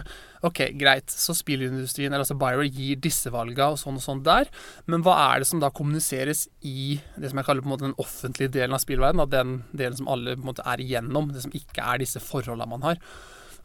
Ok, 0.43 0.65
greit, 0.79 1.11
så 1.11 1.35
spillindustrien, 1.37 2.11
eller 2.11 2.25
altså 2.25 2.37
Bioware, 2.39 2.67
gir 2.67 2.99
disse 3.03 3.31
valga 3.31 3.69
og 3.73 3.79
sånn 3.81 4.01
og 4.01 4.05
sånn 4.05 4.25
der. 4.27 4.51
Men 4.91 5.05
hva 5.07 5.15
er 5.29 5.43
det 5.43 5.51
som 5.53 5.63
da 5.63 5.71
kommuniseres 5.75 6.49
i 6.67 6.99
det 7.15 7.31
som 7.31 7.39
jeg 7.39 7.49
kaller 7.49 7.65
på 7.65 7.71
en 7.71 7.75
måte 7.77 7.87
den 7.87 8.01
offentlige 8.03 8.55
delen 8.59 8.75
av 8.75 8.83
spillverdenen? 8.83 9.31
Den 9.31 9.55
delen 9.71 10.01
som 10.01 10.11
alle 10.13 10.35
på 10.35 10.43
en 10.43 10.51
måte 10.51 10.67
er 10.67 10.83
igjennom, 10.83 11.31
det 11.31 11.45
som 11.47 11.55
ikke 11.55 11.87
er 11.95 12.03
disse 12.03 12.23
forholda 12.23 12.67
man 12.69 12.87
har. 12.89 13.01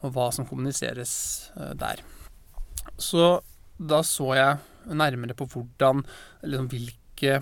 Og 0.06 0.14
hva 0.14 0.30
som 0.36 0.46
kommuniseres 0.50 1.14
uh, 1.58 1.74
der. 1.78 2.06
Så 3.02 3.38
da 3.78 4.02
så 4.06 4.32
jeg 4.38 4.96
nærmere 4.98 5.36
på 5.38 5.46
hvordan 5.52 6.06
liksom, 6.46 6.70
hvilke 6.72 7.42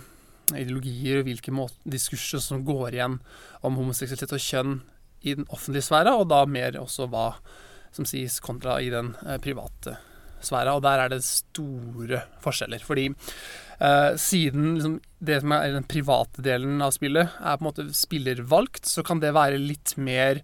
ideologier 0.54 1.22
og 1.22 1.30
hvilke 1.30 1.54
måter, 1.56 1.78
diskurser 1.90 2.44
som 2.44 2.66
går 2.68 2.98
igjen 2.98 3.20
om 3.66 3.80
homoseksualitet 3.80 4.36
og 4.36 4.44
kjønn 4.44 4.76
i 5.26 5.34
den 5.38 5.48
offentlige 5.50 5.88
sfæra, 5.88 6.14
og 6.20 6.30
da 6.30 6.44
mer 6.50 6.78
også 6.78 7.08
hva 7.10 7.32
som 7.96 8.06
sies 8.08 8.38
kontra 8.44 8.78
i 8.84 8.92
den 8.94 9.14
eh, 9.26 9.40
private 9.42 9.96
sfæra. 10.46 10.76
Og 10.76 10.84
der 10.86 11.02
er 11.02 11.14
det 11.14 11.24
store 11.26 12.22
forskjeller. 12.44 12.84
Fordi 12.86 13.08
eh, 13.10 14.12
siden 14.22 14.76
liksom, 14.76 15.00
det 15.26 15.42
som 15.42 15.56
er 15.58 15.74
den 15.74 15.90
private 15.90 16.46
delen 16.46 16.84
av 16.84 16.94
spillet 16.96 17.40
er 17.40 17.58
på 17.58 17.64
en 17.64 17.70
måte 17.70 17.88
spillervalgt, 17.96 18.86
så 18.90 19.06
kan 19.06 19.24
det 19.24 19.36
være 19.36 19.62
litt 19.62 19.96
mer 19.98 20.44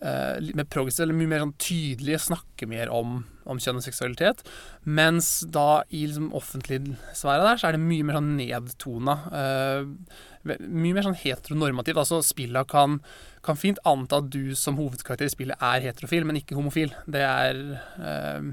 mer 0.00 0.68
progressiv, 0.68 1.04
eller 1.06 1.16
mye 1.16 1.30
mer 1.30 1.42
sånn 1.44 1.56
tydelig 1.62 2.20
snakke 2.26 2.68
mer 2.68 2.90
om, 2.92 3.18
om 3.48 3.60
kjønn 3.62 3.80
og 3.80 3.86
seksualitet. 3.86 4.42
Mens 4.84 5.40
da 5.52 5.82
i 5.88 6.04
liksom 6.06 6.32
offentlig 6.36 6.80
sfære 7.16 7.46
der, 7.46 7.60
så 7.60 7.68
er 7.68 7.76
det 7.76 7.84
mye 7.84 8.06
mer 8.06 8.18
sånn 8.18 8.34
nedtona. 8.38 9.16
Uh, 9.32 10.52
mye 10.60 10.94
mer 10.94 11.06
sånn 11.06 11.18
heteronormativt. 11.18 11.98
Altså 12.02 12.20
spilla 12.26 12.66
kan, 12.68 13.00
kan, 13.46 13.58
fint 13.58 13.80
anta 13.88 14.20
at 14.22 14.30
du 14.34 14.54
som 14.58 14.78
hovedkarakter 14.80 15.30
i 15.30 15.34
spillet 15.34 15.68
er 15.72 15.84
heterofil, 15.88 16.28
men 16.28 16.40
ikke 16.42 16.58
homofil. 16.58 16.94
Det 17.08 17.24
er, 17.26 17.62
uh, 18.00 18.52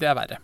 det 0.00 0.10
er 0.10 0.18
verre. 0.18 0.40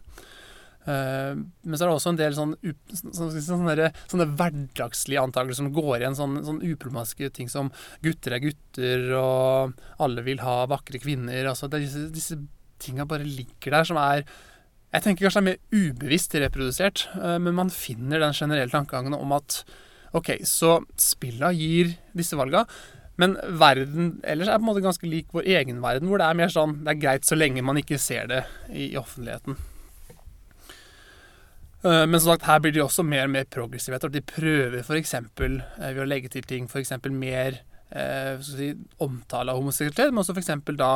Uh, 0.87 1.35
men 1.67 1.75
så 1.75 1.85
er 1.85 1.89
det 1.91 1.95
også 1.97 2.13
en 2.13 2.19
del 2.21 2.37
sånn, 2.37 2.53
sånne, 2.95 3.43
sånne, 3.43 3.89
sånne 4.07 4.27
hverdagslige 4.39 5.23
antakelser 5.27 5.65
som 5.65 5.73
går 5.75 5.97
igjen. 5.99 6.19
Sånne, 6.19 6.43
sånne 6.47 6.73
uproblematiske 6.73 7.33
ting 7.37 7.51
som 7.53 7.73
gutter 8.07 8.37
er 8.37 8.45
gutter, 8.45 9.07
og 9.19 10.03
alle 10.03 10.27
vil 10.27 10.45
ha 10.47 10.61
vakre 10.71 11.03
kvinner. 11.03 11.51
Altså, 11.51 11.71
disse, 11.75 12.07
disse 12.15 12.39
tinga 12.83 13.09
bare 13.09 13.27
ligger 13.27 13.81
der, 13.81 13.89
som 13.89 13.99
er 14.01 14.27
Jeg 14.95 15.03
tenker 15.03 15.27
kanskje 15.27 15.41
det 15.43 15.43
er 15.43 15.51
mer 15.51 15.91
ubevisst 15.91 16.35
reprodusert, 16.41 17.09
uh, 17.19 17.37
men 17.43 17.59
man 17.59 17.73
finner 17.75 18.23
den 18.23 18.37
generelle 18.37 18.73
tankegangen 18.73 19.19
om 19.19 19.35
at 19.37 19.65
OK, 20.17 20.31
så 20.47 20.79
spilla 20.97 21.51
gir 21.53 21.97
disse 22.17 22.39
valga. 22.39 22.63
Men 23.21 23.35
verden 23.61 24.19
ellers 24.29 24.49
er 24.49 24.61
på 24.61 24.65
en 24.65 24.69
måte 24.71 24.85
ganske 24.85 25.09
lik 25.09 25.33
vår 25.35 25.49
egen 25.59 25.81
verden, 25.85 26.09
hvor 26.09 26.21
det 26.21 26.29
er 26.29 26.37
mer 26.37 26.53
sånn 26.53 26.79
Det 26.85 26.93
er 26.93 27.01
greit 27.01 27.29
så 27.29 27.37
lenge 27.37 27.65
man 27.65 27.81
ikke 27.81 27.99
ser 28.01 28.29
det 28.31 28.43
i, 28.69 28.93
i 28.93 29.01
offentligheten. 29.01 29.57
Eh, 31.85 32.05
men 32.07 32.21
som 32.21 32.33
sagt, 32.33 32.47
her 32.49 32.61
blir 32.65 32.75
de 32.75 32.85
også 32.85 33.05
mer 33.07 33.27
og 33.29 33.35
mer 33.35 33.49
progressive. 33.51 34.01
De 34.13 34.25
prøver 34.25 34.83
f.eks. 34.83 35.15
Eh, 35.15 35.59
ved 35.93 36.03
å 36.03 36.09
legge 36.09 36.33
til 36.33 36.47
ting 36.49 36.71
f.eks. 36.71 36.95
mer 37.13 37.61
eh, 37.91 38.35
si, 38.45 38.73
omtale 39.03 39.53
av 39.53 39.61
homoseksualitet, 39.61 40.13
men 40.13 40.25
også 40.25 40.37
f.eks. 40.37 40.53
da 40.79 40.93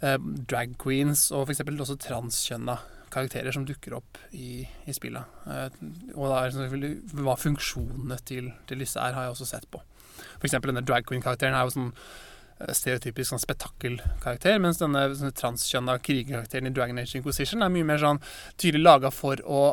eh, 0.00 0.18
drag 0.48 0.76
queens 0.80 1.28
og 1.32 1.48
f.eks. 1.48 1.64
også 1.68 2.00
transkjønna 2.08 2.78
karakterer 3.14 3.54
som 3.54 3.66
dukker 3.66 3.94
opp 3.98 4.18
i, 4.32 4.64
i 4.64 4.94
spillet. 4.96 5.40
Eh, 5.46 5.80
og 6.16 6.28
da 6.30 6.42
er 6.42 6.54
selvfølgelig 6.56 7.24
hva 7.24 7.38
funksjonene 7.38 8.20
til, 8.26 8.52
til, 8.68 8.84
disse 8.84 9.00
er, 9.00 9.16
har 9.16 9.28
jeg 9.28 9.36
også 9.36 9.50
sett 9.54 9.68
på. 9.70 9.82
F.eks. 10.40 10.56
denne 10.64 10.84
drag 10.86 11.06
queen-karakteren 11.08 11.56
er 11.56 11.68
jo 11.68 11.76
sånn 11.76 11.92
eh, 11.92 12.72
stereotypisk 12.74 13.30
sånn 13.30 13.44
spetakkelkarakter, 13.44 14.58
mens 14.62 14.82
denne 14.82 15.06
sånn 15.18 15.36
transkjønna 15.38 15.98
krigerkarakteren 16.02 16.70
i 16.70 16.74
Dragon 16.74 17.02
Age 17.02 17.20
Inquisition 17.20 17.62
er 17.62 17.72
mye 17.74 17.86
mer 17.92 18.02
sånn 18.02 18.22
tydelig 18.56 18.86
laga 18.88 19.14
for 19.14 19.42
å 19.44 19.64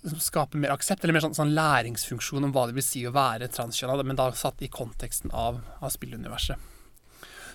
skape 0.00 0.58
mer 0.60 0.72
aksept, 0.72 1.04
eller 1.04 1.16
mer 1.16 1.24
sånn, 1.24 1.36
sånn, 1.36 1.54
læringsfunksjon 1.56 2.46
om 2.46 2.54
hva 2.54 2.66
det 2.68 2.76
vil 2.78 2.86
si 2.86 3.02
å 3.04 3.12
være 3.14 3.50
transkjønna, 3.52 4.00
men 4.06 4.18
da 4.18 4.30
satt 4.36 4.62
i 4.64 4.70
konteksten 4.72 5.32
av, 5.36 5.60
av 5.80 5.92
spilluniverset. 5.92 6.68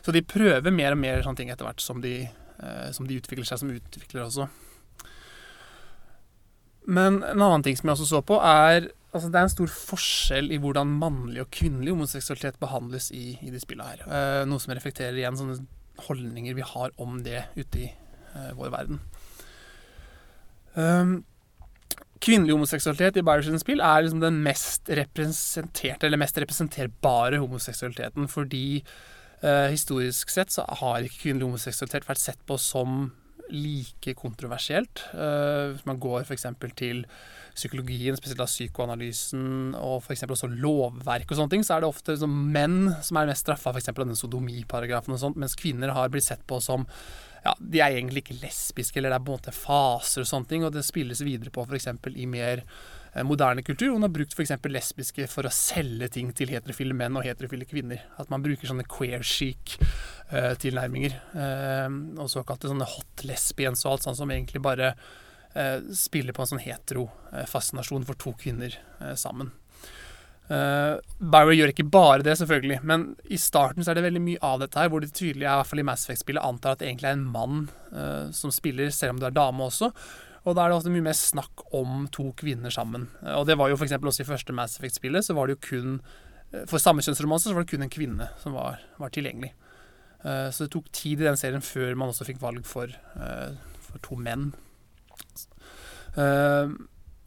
Så 0.05 0.13
de 0.13 0.21
prøver 0.21 0.73
mer 0.73 0.93
og 0.93 1.01
mer 1.01 1.23
sånne 1.25 1.39
ting 1.39 1.49
etter 1.49 1.65
hvert 1.65 1.81
som 1.81 2.03
de, 2.03 2.27
eh, 2.29 2.89
som 2.93 3.07
de 3.09 3.17
utvikler 3.17 3.47
seg 3.47 3.63
som 3.63 3.73
utvikler 3.73 4.27
også. 4.27 4.45
Men 6.85 7.23
en 7.25 7.41
annen 7.41 7.65
ting 7.65 7.77
som 7.77 7.89
jeg 7.89 7.97
også 7.97 8.11
så 8.11 8.21
på, 8.21 8.37
er 8.37 8.91
altså 9.15 9.31
det 9.31 9.39
er 9.39 9.47
en 9.47 9.53
stor 9.55 9.71
forskjell 9.71 10.51
i 10.53 10.59
hvordan 10.61 10.91
mannlig 11.01 11.41
og 11.41 11.53
kvinnelig 11.55 11.95
homoseksualitet 11.95 12.59
behandles 12.61 13.09
i, 13.15 13.39
i 13.41 13.49
de 13.49 13.61
spillene 13.63 13.95
her. 13.95 14.05
Eh, 14.05 14.41
noe 14.45 14.61
som 14.61 14.75
reflekterer 14.75 15.17
igjen 15.17 15.39
sånne 15.39 15.57
holdninger 16.05 16.57
vi 16.57 16.65
har 16.75 16.93
om 17.01 17.21
det 17.25 17.47
ute 17.55 17.87
i 17.87 17.87
eh, 17.89 18.51
vår 18.57 18.73
verden. 18.75 18.99
Um, 20.75 21.23
Kvinnelig 22.25 22.55
homoseksualitet 22.55 23.19
i 23.19 23.25
Bioshins 23.27 23.61
spill 23.61 23.83
er 23.83 24.05
liksom 24.05 24.23
den 24.23 24.39
mest 24.45 24.89
representerte, 24.97 26.07
eller 26.07 26.21
mest 26.21 26.39
representerbare 26.41 27.41
homoseksualiteten. 27.43 28.29
Fordi 28.31 28.65
eh, 28.79 29.67
historisk 29.73 30.31
sett 30.33 30.55
så 30.55 30.65
har 30.81 31.05
ikke 31.05 31.27
kvinnelig 31.27 31.49
homoseksualitet 31.49 32.07
vært 32.07 32.23
sett 32.23 32.41
på 32.47 32.57
som 32.61 33.11
like 33.53 34.15
kontroversielt. 34.17 35.03
Eh, 35.13 35.75
hvis 35.75 35.85
man 35.85 35.99
går 36.01 36.23
f.eks. 36.23 36.47
til 36.79 37.03
psykologien, 37.55 38.17
spesielt 38.17 38.41
av 38.43 38.49
psykoanalysen, 38.49 39.75
og 39.79 40.01
f.eks. 40.01 40.25
også 40.27 40.49
lovverk 40.51 41.29
og 41.29 41.39
sånne 41.39 41.53
ting, 41.53 41.67
så 41.67 41.75
er 41.75 41.83
det 41.83 41.91
ofte 41.91 42.15
liksom 42.15 42.35
menn 42.55 42.79
som 43.05 43.21
er 43.21 43.29
mest 43.29 43.45
straffa, 43.45 43.75
f.eks. 43.75 43.93
den 44.01 44.17
sodomiparagrafen 44.17 45.15
og 45.15 45.21
sånt, 45.21 45.39
mens 45.39 45.57
kvinner 45.59 45.93
har 45.95 46.11
blitt 46.13 46.27
sett 46.27 46.43
på 46.49 46.59
som 46.63 46.87
ja, 47.45 47.53
de 47.59 47.81
er 47.81 47.93
egentlig 47.93 48.23
ikke 48.23 48.39
lesbiske, 48.41 48.97
eller 48.97 49.13
det 49.13 49.19
er 49.19 49.25
på 49.25 49.33
en 49.33 49.37
måte 49.37 49.51
faser 49.53 50.23
og 50.23 50.29
sånne 50.29 50.49
ting, 50.49 50.63
og 50.65 50.73
det 50.73 50.81
spilles 50.85 51.21
videre 51.21 51.51
på 51.53 51.65
f.eks. 51.67 51.91
i 52.17 52.25
mer 52.29 52.63
eh, 52.63 53.21
moderne 53.27 53.61
kultur. 53.65 53.91
Hun 53.93 54.05
har 54.07 54.13
brukt 54.13 54.33
f.eks. 54.33 54.55
lesbiske 54.65 55.27
for 55.29 55.45
å 55.45 55.53
selge 55.53 56.09
ting 56.15 56.31
til 56.33 56.49
heterofile 56.55 56.97
menn 56.97 57.19
og 57.19 57.27
heterofile 57.27 57.67
kvinner. 57.69 58.01
At 58.17 58.33
man 58.33 58.41
bruker 58.45 58.71
sånne 58.71 58.87
queer 58.89 59.21
chic-tilnærminger. 59.21 61.19
Eh, 61.35 61.83
eh, 61.83 61.99
og 62.17 62.31
såkalte 62.33 62.71
sånne 62.71 62.89
hot 62.95 63.27
lesbians 63.29 63.85
og 63.85 63.93
alt 63.93 64.09
sånt 64.09 64.21
som 64.23 64.33
egentlig 64.33 64.63
bare 64.65 64.95
spiller 65.95 66.35
på 66.35 66.43
en 66.43 66.49
sånn 66.49 66.59
hetero-fascinasjon 66.59 68.03
for 68.03 68.19
to 68.19 68.33
kvinner 68.35 68.73
sammen. 69.15 69.53
Uh, 70.45 71.01
Bioware 71.17 71.55
gjør 71.57 71.71
ikke 71.71 71.87
bare 71.89 72.21
det, 72.25 72.35
selvfølgelig, 72.37 72.77
men 72.85 73.07
i 73.33 73.37
starten 73.41 73.81
så 73.81 73.91
er 73.91 73.97
det 73.97 74.05
veldig 74.05 74.21
mye 74.21 74.41
av 74.45 74.59
dette 74.61 74.77
her, 74.77 74.91
hvor 74.93 75.01
det 75.01 75.15
tydelig 75.15 75.47
er, 75.47 75.55
i 75.55 75.61
hvert 75.61 75.71
fall 75.71 75.81
i 75.81 75.87
Mass 75.87 76.05
Effect-spillet, 76.05 76.45
antar 76.45 76.75
at 76.75 76.83
det 76.83 76.89
egentlig 76.91 77.09
er 77.09 77.17
en 77.17 77.25
mann 77.33 77.63
uh, 77.95 78.29
som 78.35 78.53
spiller, 78.53 78.91
selv 78.93 79.15
om 79.15 79.23
det 79.23 79.31
er 79.31 79.37
dame 79.39 79.65
også. 79.65 79.89
Og 80.45 80.53
da 80.53 80.61
er 80.61 80.69
det 80.69 80.77
ofte 80.77 80.93
mye 80.93 81.07
mer 81.07 81.17
snakk 81.17 81.65
om 81.73 82.05
to 82.13 82.27
kvinner 82.37 82.73
sammen. 82.73 83.07
Uh, 83.23 83.39
og 83.39 83.47
det 83.49 83.57
var 83.57 83.71
jo 83.71 83.79
f.eks. 83.79 83.97
også 83.97 84.21
i 84.21 84.29
første 84.29 84.57
Mass 84.57 84.77
Effect-spillet, 84.77 85.25
så 85.25 85.37
var 85.37 85.49
det 85.49 85.57
jo 85.57 85.65
kun 85.71 85.97
For 86.69 86.79
samekjønnsromanser 86.79 87.49
så 87.49 87.55
var 87.55 87.65
det 87.65 87.73
kun 87.73 87.83
en 87.83 87.91
kvinne 87.91 88.27
som 88.39 88.53
var, 88.55 88.77
var 89.01 89.09
tilgjengelig. 89.11 89.49
så 90.23 90.63
det 90.63 90.71
tok 90.71 90.85
tid 90.93 91.19
i 91.19 91.25
den 91.25 91.35
serien 91.37 91.61
før 91.61 91.97
man 91.99 92.13
også 92.13 92.23
fikk 92.25 92.37
valg 92.39 92.63
for, 92.65 92.93
for 93.81 93.99
to 94.05 94.15
menn. 94.15 94.53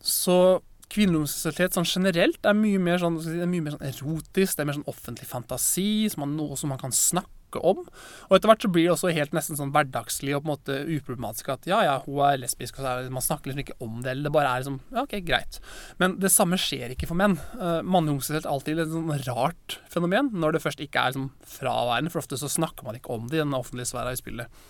så 0.01 0.39
kvinnehomoseksualitet 0.93 1.77
sånn 1.77 1.89
generelt 1.89 2.47
er 2.47 2.57
mye 2.57 2.79
mer 2.83 3.01
sånn, 3.03 3.19
er 3.21 3.49
mye 3.51 3.65
mer 3.65 3.77
sånn 3.77 3.89
erotisk, 3.91 4.57
det 4.57 4.63
er 4.65 4.71
mer 4.71 4.79
sånn 4.79 4.91
offentlig 4.91 5.29
fantasi, 5.29 5.91
som 6.13 6.25
man, 6.25 6.39
noe 6.39 6.57
som 6.59 6.73
man 6.73 6.81
kan 6.81 6.95
snakke 6.95 7.61
om. 7.65 7.81
Og 8.29 8.35
etter 8.37 8.51
hvert 8.51 8.65
så 8.65 8.71
blir 8.73 8.87
det 8.87 8.93
også 8.93 9.13
helt 9.17 9.33
nesten 9.37 9.57
sånn 9.57 9.71
hverdagslig 9.73 10.35
og 10.37 10.43
på 10.43 10.49
en 10.49 10.53
måte 10.53 10.79
uproblematisk 10.99 11.49
at 11.55 11.69
ja, 11.69 11.79
ja, 11.87 11.95
hun 12.05 12.21
er 12.27 12.41
lesbisk, 12.43 12.81
og 12.81 12.89
er, 12.89 13.13
man 13.13 13.25
snakker 13.25 13.51
liksom 13.51 13.65
ikke 13.65 13.79
om 13.85 14.01
det, 14.03 14.13
eller 14.13 14.29
det 14.29 14.35
bare 14.37 14.53
er 14.53 14.65
liksom 14.65 14.81
ja, 14.93 15.05
ok, 15.05 15.15
greit. 15.29 15.61
Men 16.01 16.19
det 16.21 16.33
samme 16.35 16.61
skjer 16.61 16.93
ikke 16.93 17.09
for 17.09 17.21
menn. 17.21 17.39
Uh, 17.57 17.81
Mannehomoseksualitet 17.85 18.49
er 18.49 18.53
alltid 18.53 18.83
et 18.85 18.93
sånn 18.93 19.15
rart 19.29 19.79
fenomen 19.93 20.33
når 20.37 20.57
det 20.57 20.65
først 20.65 20.85
ikke 20.85 21.05
er 21.05 21.15
liksom 21.15 21.31
fraværende, 21.59 22.13
for 22.13 22.25
ofte 22.25 22.41
så 22.41 22.53
snakker 22.53 22.89
man 22.89 23.01
ikke 23.01 23.17
om 23.17 23.31
det 23.33 23.41
i 23.41 23.45
den 23.45 23.57
offentlige 23.57 23.93
sfæra 23.93 24.13
i 24.13 24.21
spillet. 24.21 24.69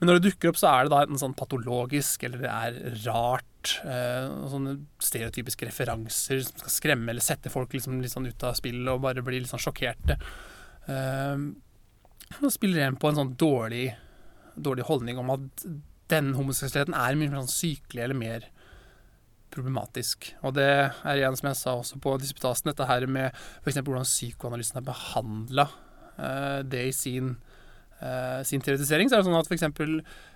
Men 0.00 0.08
når 0.08 0.18
det 0.18 0.30
dukker 0.30 0.48
opp, 0.48 0.56
så 0.56 0.70
er 0.70 0.86
det 0.86 0.92
da 0.94 1.02
enten 1.04 1.20
sånn 1.20 1.36
patologisk, 1.36 2.22
eller 2.24 2.40
det 2.40 2.50
er 2.50 3.00
rart. 3.04 3.74
Eh, 3.84 4.28
sånne 4.48 4.78
stereotypiske 5.04 5.66
referanser 5.68 6.40
som 6.46 6.62
skal 6.62 6.72
skremme 6.72 7.12
eller 7.12 7.24
sette 7.24 7.52
folk 7.52 7.74
liksom 7.76 7.98
litt 8.00 8.14
sånn 8.14 8.30
ut 8.30 8.46
av 8.48 8.56
spillet 8.56 8.88
og 8.88 9.02
bare 9.04 9.24
bli 9.24 9.42
litt 9.42 9.50
sånn 9.50 9.60
sjokkerte. 9.60 10.16
Eh, 10.88 11.44
og 12.38 12.54
spiller 12.54 12.80
igjen 12.80 12.96
på 13.00 13.10
en 13.10 13.20
sånn 13.20 13.34
dårlig, 13.36 13.90
dårlig 14.56 14.88
holdning 14.88 15.20
om 15.20 15.34
at 15.36 15.66
den 16.10 16.32
homoseksualiteten 16.38 16.96
er 16.96 17.18
mye 17.18 17.28
mer 17.28 17.42
sånn 17.42 17.52
sykelig 17.52 18.06
eller 18.06 18.18
mer 18.18 18.48
problematisk. 19.52 20.30
Og 20.46 20.54
det 20.56 20.70
er 20.70 21.18
igjen, 21.18 21.36
som 21.36 21.50
jeg 21.50 21.58
sa 21.60 21.76
også 21.76 22.00
på 22.02 22.16
disputasen, 22.22 22.70
dette 22.70 22.88
her 22.88 23.06
med 23.10 23.34
f.eks. 23.60 23.82
hvordan 23.82 24.08
psykoanalysen 24.08 24.80
har 24.80 24.86
behandla 24.88 25.68
eh, 26.16 26.60
det 26.64 26.84
i 26.88 26.96
sin 26.96 27.34
uh, 28.02 28.40
sin 28.46 28.62
teoretisering, 28.64 29.10
så 29.10 29.18
er 29.18 29.22
det 29.22 29.28
sånn 29.28 29.38
at 29.40 29.50
f.eks. 29.50 29.66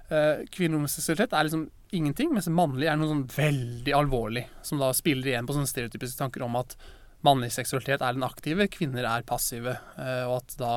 Uh, 0.05 0.45
kvinnehomoseksualitet 0.55 1.33
er 1.33 1.49
liksom 1.49 1.69
ingenting, 1.95 2.35
mens 2.35 2.51
mannlig 2.53 2.91
er 2.91 2.99
noe 3.01 3.11
sånn 3.11 3.25
veldig 3.35 3.97
alvorlig, 3.97 4.45
som 4.67 4.83
da 4.83 4.91
spiller 4.97 5.33
igjen 5.33 5.49
på 5.49 5.57
sånne 5.57 5.71
stereotypiske 5.71 6.21
tanker 6.21 6.45
om 6.45 6.59
at 6.61 6.77
mannlig 7.25 7.55
seksualitet 7.55 8.03
er 8.05 8.17
den 8.17 8.27
aktive, 8.27 8.69
kvinner 8.73 9.07
er 9.09 9.27
passive, 9.27 9.79
uh, 9.99 10.25
og 10.29 10.41
at 10.43 10.57
da 10.61 10.77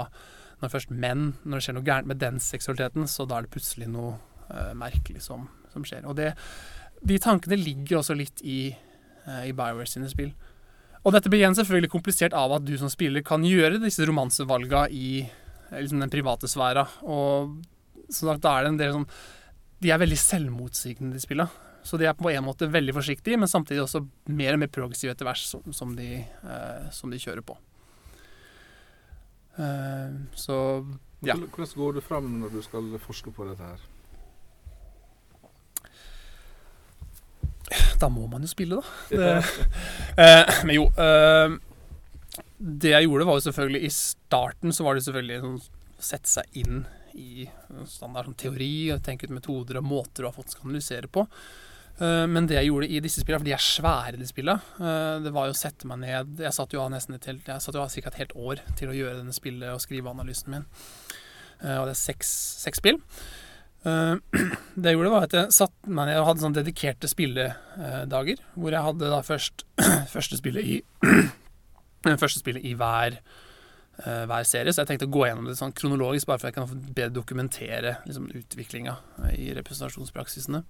når 0.58 0.72
først 0.74 0.90
menn 0.90 1.36
Når 1.44 1.60
det 1.60 1.64
skjer 1.68 1.76
noe 1.78 1.86
gærent 1.86 2.10
med 2.10 2.18
den 2.22 2.40
seksualiteten, 2.42 3.06
så 3.06 3.28
da 3.30 3.38
er 3.38 3.46
det 3.46 3.54
plutselig 3.54 3.90
noe 3.94 4.16
uh, 4.50 4.74
merkelig 4.78 5.22
som, 5.28 5.48
som, 5.74 5.86
skjer. 5.86 6.06
Og 6.10 6.18
det, 6.18 6.32
de 7.06 7.20
tankene 7.22 7.60
ligger 7.62 8.00
også 8.00 8.16
litt 8.18 8.42
i, 8.42 8.72
uh, 9.28 9.44
i 9.46 9.54
Bioware 9.54 9.86
sine 9.90 10.10
spill. 10.10 10.32
Og 11.04 11.14
dette 11.14 11.30
blir 11.32 11.44
igjen 11.44 11.56
selvfølgelig 11.56 11.92
komplisert 11.94 12.34
av 12.36 12.56
at 12.58 12.66
du 12.68 12.74
som 12.80 12.90
spiller 12.92 13.24
kan 13.26 13.46
gjøre 13.46 13.78
disse 13.84 14.06
romansevalga 14.08 14.88
i 14.90 15.28
liksom 15.72 16.02
den 16.04 16.14
private 16.14 16.50
sfæra. 16.50 16.86
Og 17.04 17.58
som 18.08 18.32
sagt, 18.32 18.44
da 18.44 18.56
er 18.56 18.66
det 18.66 18.74
en 18.74 18.82
del 18.82 18.94
sånn 18.96 19.10
De 19.84 19.92
er 19.94 20.00
veldig 20.02 20.18
selvmotsigende, 20.18 21.14
de 21.14 21.22
spilla. 21.22 21.48
Så 21.88 22.00
de 22.00 22.08
er 22.10 22.16
på 22.18 22.32
en 22.32 22.44
måte 22.44 22.68
veldig 22.68 22.96
forsiktige, 22.98 23.38
men 23.40 23.48
samtidig 23.48 23.84
også 23.84 24.02
mer 24.34 24.56
og 24.56 24.64
mer 24.64 24.72
progressive 24.74 25.14
etter 25.14 25.28
hvert 25.28 25.40
som, 25.40 25.62
som, 25.72 25.94
de, 25.96 26.24
eh, 26.26 26.88
som 26.92 27.14
de 27.14 27.20
kjører 27.22 27.46
på. 27.46 27.56
Uh, 29.58 30.26
så 30.38 30.56
ja. 31.26 31.34
Hvordan 31.34 31.70
går 31.76 31.96
du 31.96 32.02
fram 32.06 32.28
når 32.42 32.52
du 32.58 32.60
skal 32.62 32.92
forske 33.02 33.32
på 33.34 33.48
dette 33.48 33.64
her? 33.64 33.86
Da 38.02 38.10
må 38.14 38.28
man 38.30 38.46
jo 38.46 38.52
spille, 38.52 38.78
da. 38.78 38.84
Det, 39.10 39.32
uh, 40.20 40.60
men 40.68 40.76
jo 40.76 40.86
uh, 41.00 41.58
det 42.58 42.94
jeg 42.94 43.08
gjorde, 43.08 43.28
var 43.30 43.38
jo 43.38 43.46
selvfølgelig 43.48 43.86
I 43.86 43.94
starten 43.94 44.74
så 44.74 44.86
var 44.86 44.98
det 44.98 45.06
selvfølgelig 45.06 45.40
sånn, 45.44 45.58
sette 46.08 46.30
seg 46.30 46.60
inn 46.62 46.84
i 47.18 47.48
standard 47.90 48.28
sånn, 48.28 48.38
teori 48.38 48.74
og 48.94 49.02
tenke 49.06 49.26
ut 49.26 49.34
metoder 49.34 49.80
og 49.80 49.88
måter 49.88 50.22
du 50.22 50.28
har 50.30 50.36
fått 50.36 50.54
skal 50.54 50.68
analysere 50.68 51.10
på. 51.10 51.26
Uh, 51.98 52.28
men 52.30 52.46
det 52.46 52.60
jeg 52.60 52.70
gjorde 52.70 52.90
i 52.94 53.00
disse 53.02 53.24
spillene, 53.24 53.42
for 53.42 53.50
de 53.50 53.56
er 53.56 53.64
svære, 53.66 54.20
de 54.20 54.28
spillene, 54.30 54.62
uh, 54.78 55.18
det 55.24 55.32
var 55.34 55.50
jo 55.50 55.56
å 55.56 55.58
sette 55.58 55.90
meg 55.90 56.04
ned 56.04 56.44
Jeg 56.46 56.54
satt 56.54 56.76
jo 56.76 56.84
av 56.84 56.92
nesten 56.94 57.18
et 57.18 57.26
helt, 57.26 57.50
jeg 57.50 57.64
satt 57.64 57.74
jo 57.74 57.82
av 57.82 57.90
ca. 57.90 58.12
et 58.12 58.20
helt 58.22 58.36
år 58.38 58.62
til 58.78 58.92
å 58.92 58.98
gjøre 59.00 59.18
denne 59.24 59.34
spillet 59.34 59.74
og 59.74 59.82
skrive 59.82 60.14
analysen 60.14 60.54
min. 60.54 60.68
Uh, 61.64 61.80
og 61.80 61.88
det 61.90 61.96
er 61.96 62.02
seks, 62.04 62.34
seks 62.62 62.84
spill. 62.84 63.02
Eh, 63.88 64.16
det 64.76 64.92
jeg 64.92 64.98
gjorde, 64.98 65.12
var 65.14 65.28
at 65.28 65.36
jeg 65.36 65.56
satt 65.56 65.90
meg 65.90 66.10
ned 66.10 66.22
og 66.22 66.30
hadde 66.32 66.44
sånn 66.44 66.56
dedikerte 66.56 67.10
spilledager. 67.12 68.42
Hvor 68.56 68.76
jeg 68.76 68.88
hadde 68.90 69.12
da 69.14 69.22
først 69.26 69.66
første 70.16 70.40
spillet 70.40 70.72
i 70.76 70.80
første 72.16 72.40
spillet 72.40 72.64
i 72.64 72.72
hver, 72.80 73.20
uh, 74.06 74.24
hver 74.30 74.48
serie. 74.48 74.72
Så 74.72 74.86
jeg 74.86 74.94
tenkte 74.94 75.10
å 75.10 75.16
gå 75.18 75.26
gjennom 75.28 75.50
det 75.50 75.58
sånn 75.60 75.76
kronologisk, 75.76 76.30
bare 76.30 76.40
for 76.40 76.48
jeg 76.48 76.56
kan 76.56 76.86
bedre 76.88 77.14
dokumentere 77.20 77.98
liksom, 78.08 78.32
utviklinga 78.40 78.96
i 79.36 79.52
representasjonspraksisene. 79.58 80.64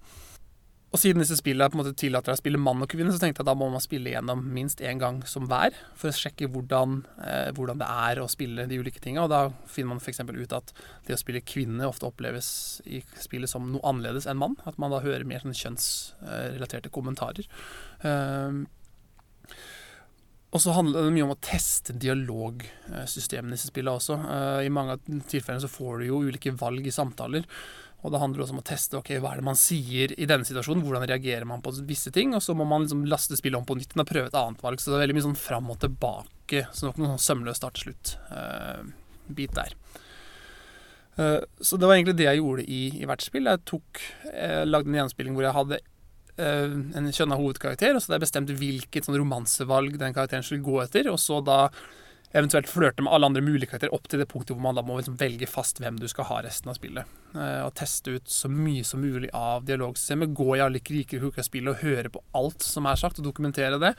Og 0.88 0.96
siden 0.96 1.20
disse 1.20 1.36
spillene 1.36 1.68
på 1.68 1.76
en 1.76 1.82
måte 1.82 1.98
tillater 2.00 2.32
deg 2.32 2.38
å 2.38 2.40
spille 2.40 2.60
mann 2.60 2.80
og 2.80 2.88
kvinne, 2.88 3.12
så 3.12 3.20
tenkte 3.20 3.42
jeg 3.42 3.44
at 3.44 3.50
da 3.50 3.54
må 3.60 3.66
man 3.68 3.82
spille 3.84 4.14
gjennom 4.14 4.40
minst 4.54 4.80
én 4.80 5.00
gang 5.00 5.18
som 5.28 5.44
hver, 5.50 5.76
for 5.98 6.08
å 6.08 6.16
sjekke 6.16 6.48
hvordan, 6.48 7.02
eh, 7.20 7.50
hvordan, 7.56 7.82
det 7.82 7.88
er 8.08 8.20
å 8.22 8.28
spille 8.32 8.64
de 8.70 8.78
ulike 8.80 9.02
tinga. 9.04 9.26
Og 9.26 9.32
da 9.32 9.42
finner 9.68 9.92
man 9.92 10.00
f.eks. 10.00 10.22
ut 10.24 10.56
at 10.56 10.72
det 11.04 11.18
å 11.18 11.20
spille 11.20 11.44
kvinne 11.44 11.84
ofte 11.84 12.08
oppleves 12.08 12.48
i 12.88 13.02
spillet 13.20 13.52
som 13.52 13.68
noe 13.68 13.84
annerledes 13.84 14.28
enn 14.30 14.40
mann. 14.40 14.56
At 14.64 14.80
man 14.80 14.94
da 14.94 15.02
hører 15.04 15.28
mer 15.28 15.44
sånn 15.44 15.56
kjønnsrelaterte 15.60 16.92
kommentarer. 16.94 17.44
Um, 18.00 18.64
og 20.48 20.62
så 20.64 20.72
handler 20.72 21.04
det 21.04 21.12
mye 21.12 21.26
om 21.26 21.34
å 21.34 21.42
teste 21.44 21.92
dialogsystemene 22.00 23.52
i 23.52 23.58
disse 23.58 23.68
spillene 23.68 23.98
også. 24.00 24.16
Uh, 24.22 24.60
I 24.64 24.72
mange 24.72 24.96
av 24.96 25.02
tilfellene 25.28 25.60
så 25.60 25.68
får 25.68 26.00
du 26.00 26.08
jo 26.08 26.22
ulike 26.24 26.54
valg 26.56 26.86
i 26.88 26.94
samtaler. 26.94 27.44
Og 28.06 28.14
det 28.14 28.20
handler 28.22 28.44
også 28.44 28.54
om 28.54 28.62
å 28.62 28.66
teste 28.66 28.96
ok, 28.96 29.10
hva 29.18 29.32
er 29.32 29.40
det 29.40 29.48
man 29.48 29.58
sier 29.58 30.14
i 30.14 30.28
denne 30.30 30.46
situasjonen, 30.46 30.84
hvordan 30.86 31.04
reagerer 31.10 31.44
man 31.50 31.62
på 31.64 31.74
visse 31.88 32.12
ting, 32.14 32.30
og 32.36 32.42
så 32.44 32.54
må 32.56 32.64
man 32.68 32.84
liksom 32.84 33.02
laste 33.10 33.36
spillet 33.36 33.58
om 33.58 33.66
på 33.66 33.74
nytt 33.76 33.96
og 33.98 34.06
prøve 34.08 34.30
et 34.30 34.38
annet 34.38 34.62
valg. 34.62 34.80
Så 34.80 34.92
det 34.92 34.96
er 35.00 35.04
veldig 35.04 35.16
mye 35.18 35.26
sånn 35.26 35.40
fram 35.40 35.72
og 35.74 35.80
tilbake, 35.82 36.64
så 36.70 36.86
det 36.86 36.92
er 36.92 37.02
noe 37.02 37.16
sånn 37.16 37.26
sømløs 37.26 37.58
start-slutt-bit 37.58 39.52
uh, 39.52 39.58
der. 39.58 39.76
Uh, 41.18 41.42
så 41.58 41.76
det 41.76 41.90
var 41.90 41.98
egentlig 41.98 42.16
det 42.20 42.28
jeg 42.30 42.40
gjorde 42.40 42.64
i, 42.70 42.82
i 43.02 43.06
hvert 43.10 43.26
spill. 43.26 43.50
Jeg 43.50 43.66
tok, 43.66 44.04
jeg 44.30 44.70
lagde 44.70 44.94
en 44.94 45.00
gjenspilling 45.02 45.34
hvor 45.34 45.48
jeg 45.48 45.58
hadde 45.58 45.82
en 46.38 47.12
kjønna 47.12 47.38
hovedkarakter, 47.38 47.94
og 47.94 48.02
så 48.02 48.08
hadde 48.10 48.18
jeg 48.18 48.26
bestemt 48.26 48.52
hvilket 48.60 49.08
sånn 49.08 49.18
romansevalg 49.18 49.98
den 50.00 50.16
karakteren 50.16 50.46
skulle 50.46 50.66
gå 50.66 50.82
etter, 50.84 51.10
og 51.12 51.18
så 51.22 51.40
da 51.44 51.64
eventuelt 52.36 52.68
flørte 52.68 53.02
med 53.02 53.12
alle 53.12 53.28
andre 53.30 53.42
mulige 53.44 53.70
karakterer 53.70 53.94
opp 53.96 54.08
til 54.10 54.20
det 54.20 54.28
punktet 54.28 54.52
hvor 54.52 54.64
man 54.66 54.76
da 54.76 54.84
må 54.84 54.98
liksom 54.98 55.16
velge 55.20 55.48
fast 55.48 55.80
hvem 55.80 55.96
du 56.00 56.04
skal 56.10 56.28
ha 56.28 56.42
resten 56.44 56.68
av 56.68 56.76
spillet. 56.76 57.08
Eh, 57.32 57.62
og 57.64 57.72
teste 57.78 58.18
ut 58.18 58.28
så 58.32 58.50
mye 58.52 58.84
som 58.84 59.00
mulig 59.00 59.30
av 59.36 59.64
dialogsystemet. 59.68 60.34
Gå 60.36 60.50
i 60.56 60.62
alle 60.64 60.82
kriker 60.84 61.24
og 61.24 61.40
spillet 61.44 61.72
og 61.72 61.84
høre 61.86 62.12
på 62.12 62.22
alt 62.36 62.64
som 62.66 62.88
er 62.88 63.00
sagt, 63.00 63.20
og 63.20 63.28
dokumentere 63.30 63.80
det. 63.80 63.94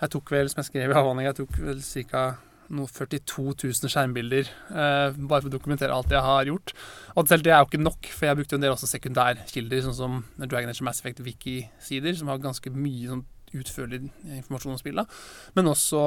Jeg 0.00 0.14
tok 0.16 0.32
vel, 0.32 0.50
som 0.50 0.62
jeg 0.62 0.70
skrev 0.70 0.94
i 0.94 0.96
avhandling, 0.96 1.28
jeg 1.28 1.40
tok 1.42 1.60
vel 1.60 1.84
ca. 1.84 2.24
42 2.70 3.44
000 3.52 3.92
skjermbilder 3.92 4.48
eh, 4.48 5.16
bare 5.16 5.42
for 5.42 5.50
å 5.50 5.54
dokumentere 5.54 5.94
alt 5.94 6.12
jeg 6.12 6.24
har 6.24 6.50
gjort. 6.50 6.74
Og 7.14 7.28
selv 7.30 7.44
det 7.46 7.52
er 7.52 7.60
jo 7.62 7.68
ikke 7.68 7.82
nok, 7.82 8.10
for 8.12 8.28
jeg 8.28 8.40
brukte 8.40 8.58
en 8.58 8.64
del 8.64 8.74
også 8.74 8.90
sekundærkilder, 8.90 9.84
sånn 9.86 9.98
som 9.98 10.22
Dragon 10.40 10.72
Age 10.72 10.86
Mass 10.86 11.02
Effect 11.02 11.24
Wiki-sider, 11.26 12.16
som 12.18 12.32
har 12.32 12.42
ganske 12.42 12.72
mye 12.74 13.10
sånn 13.12 13.26
utførlig 13.54 14.00
informasjon 14.40 14.74
om 14.74 14.80
spillet. 14.80 15.20
Men 15.54 15.70
også 15.70 16.06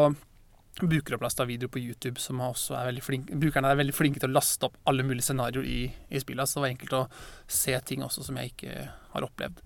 brukeropplasta 0.81 1.45
videoer 1.49 1.71
på 1.73 1.81
YouTube 1.81 2.21
som 2.21 2.41
også 2.43 2.75
er 2.77 2.91
veldig 2.91 3.01
flinke 3.01 3.37
Brukerne 3.41 3.71
er 3.73 3.79
veldig 3.79 3.95
flinke 3.97 4.21
til 4.21 4.29
å 4.29 4.35
laste 4.35 4.67
opp 4.67 4.75
alle 4.85 5.05
mulige 5.07 5.25
scenarioer 5.25 5.65
i, 5.65 5.79
i 5.89 6.21
spillet, 6.21 6.45
så 6.45 6.59
det 6.59 6.65
var 6.65 6.73
enkelt 6.75 6.97
å 6.99 7.05
se 7.49 7.73
ting 7.87 8.03
også 8.05 8.27
som 8.27 8.37
jeg 8.37 8.53
ikke 8.53 8.83
har 9.15 9.25
opplevd. 9.25 9.63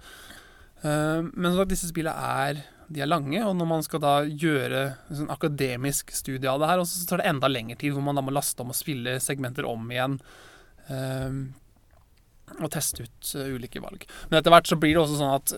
Eh, 0.88 1.20
men 1.34 1.52
at 1.52 1.72
disse 1.72 1.90
spillene 1.92 2.16
er 2.46 2.64
de 2.92 3.04
er 3.04 3.10
lange, 3.10 3.40
og 3.46 3.56
når 3.58 3.70
man 3.70 3.84
skal 3.86 4.04
da 4.04 4.14
gjøre 4.26 4.84
sånn 5.10 5.32
akademisk 5.34 6.14
studie 6.16 6.50
av 6.52 6.62
det 6.62 6.70
her, 6.70 6.84
så 6.88 7.08
tar 7.10 7.22
det 7.22 7.30
enda 7.32 7.50
lengre 7.52 7.80
tid, 7.80 7.96
hvor 7.96 8.06
man 8.06 8.20
da 8.20 8.24
må 8.26 8.34
laste 8.36 8.64
om 8.64 8.74
og 8.74 8.78
spille 8.78 9.18
segmenter 9.24 9.68
om 9.70 9.92
igjen. 9.92 10.18
Uh, 10.92 11.52
og 12.60 12.72
teste 12.74 13.06
ut 13.06 13.36
uh, 13.38 13.52
ulike 13.56 13.80
valg. 13.84 14.04
Men 14.30 14.42
etter 14.42 14.54
hvert 14.54 14.68
så 14.68 14.80
blir 14.80 14.98
det 14.98 15.04
også 15.06 15.20
sånn 15.22 15.38
at 15.38 15.54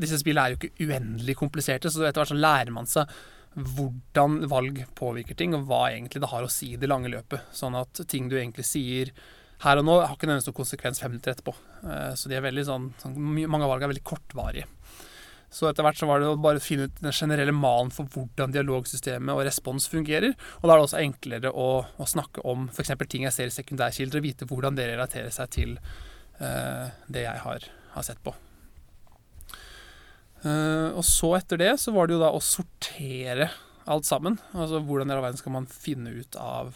disse 0.00 0.18
spillene 0.20 0.44
er 0.44 0.54
jo 0.54 0.60
ikke 0.60 0.88
uendelig 0.88 1.38
kompliserte, 1.38 1.92
så 1.92 2.04
etter 2.04 2.20
hvert 2.20 2.34
så 2.34 2.40
lærer 2.40 2.74
man 2.74 2.90
seg 2.90 3.10
hvordan 3.54 4.42
valg 4.50 4.80
påvirker 4.98 5.38
ting, 5.38 5.54
og 5.54 5.68
hva 5.68 5.86
egentlig 5.92 6.24
det 6.24 6.30
har 6.32 6.44
å 6.44 6.50
si 6.50 6.72
i 6.74 6.80
det 6.80 6.90
lange 6.90 7.12
løpet. 7.12 7.46
Sånn 7.54 7.76
at 7.78 8.02
ting 8.10 8.26
du 8.30 8.36
egentlig 8.38 8.66
sier 8.66 9.12
her 9.64 9.80
og 9.80 9.86
nå, 9.86 9.94
har 10.02 10.16
ikke 10.16 10.26
nødvendigvis 10.26 10.50
noen 10.50 10.58
konsekvens 10.58 11.00
fem 11.00 11.12
minutter 11.14 11.32
etterpå. 11.32 11.54
Eh, 11.86 12.12
så 12.18 12.30
de 12.30 12.36
er 12.36 12.44
veldig 12.44 12.64
sånn, 12.66 12.88
sånn 13.00 13.14
mange 13.16 13.62
av 13.62 13.70
valgene 13.70 13.88
er 13.88 13.94
veldig 13.94 14.06
kortvarige. 14.10 14.66
Så 15.54 15.68
etter 15.68 15.86
hvert 15.86 15.98
så 16.00 16.08
var 16.10 16.18
det 16.18 16.32
å 16.32 16.38
bare 16.40 16.62
finne 16.62 16.88
ut 16.88 16.96
den 16.98 17.14
generelle 17.14 17.54
malen 17.54 17.92
for 17.94 18.10
hvordan 18.10 18.54
dialogsystemet 18.54 19.30
og 19.36 19.44
respons 19.46 19.86
fungerer. 19.90 20.34
Og 20.60 20.66
da 20.66 20.74
er 20.74 20.80
det 20.80 20.86
også 20.88 21.02
enklere 21.02 21.52
å, 21.54 21.68
å 21.86 22.08
snakke 22.10 22.42
om 22.50 22.66
f.eks. 22.72 22.90
ting 23.06 23.28
jeg 23.28 23.36
ser 23.36 23.52
i 23.52 23.54
sekundærkilder, 23.54 24.18
og 24.18 24.26
vite 24.26 24.48
hvordan 24.50 24.74
det 24.78 24.88
relaterer 24.90 25.30
seg 25.34 25.52
til 25.54 25.76
uh, 26.40 26.90
det 27.06 27.22
jeg 27.28 27.44
har, 27.44 27.68
har 27.94 28.06
sett 28.06 28.18
på. 28.26 28.34
Uh, 30.42 30.90
og 30.92 31.04
så 31.06 31.36
etter 31.38 31.62
det 31.62 31.70
så 31.80 31.94
var 31.94 32.10
det 32.10 32.18
jo 32.18 32.24
da 32.24 32.34
å 32.34 32.42
sortere 32.42 33.52
alt 33.86 34.10
sammen. 34.10 34.40
Altså 34.58 34.82
hvordan 34.82 35.12
i 35.12 35.14
all 35.14 35.22
verden 35.22 35.40
skal 35.40 35.54
man 35.60 35.70
finne 35.70 36.18
ut 36.18 36.34
av, 36.40 36.74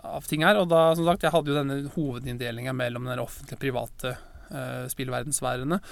av, 0.00 0.24
ting 0.24 0.48
her. 0.48 0.56
Og 0.62 0.72
da, 0.72 0.86
som 0.96 1.04
sagt, 1.04 1.28
jeg 1.28 1.36
hadde 1.36 1.52
jo 1.52 1.60
denne 1.60 1.80
hovedinndelinga 1.98 2.72
mellom 2.72 3.12
den 3.12 3.22
offentlige 3.22 3.60
og 3.60 3.64
private 3.68 4.16
uh, 4.48 4.84
spillverdenssfærene. 4.88 5.82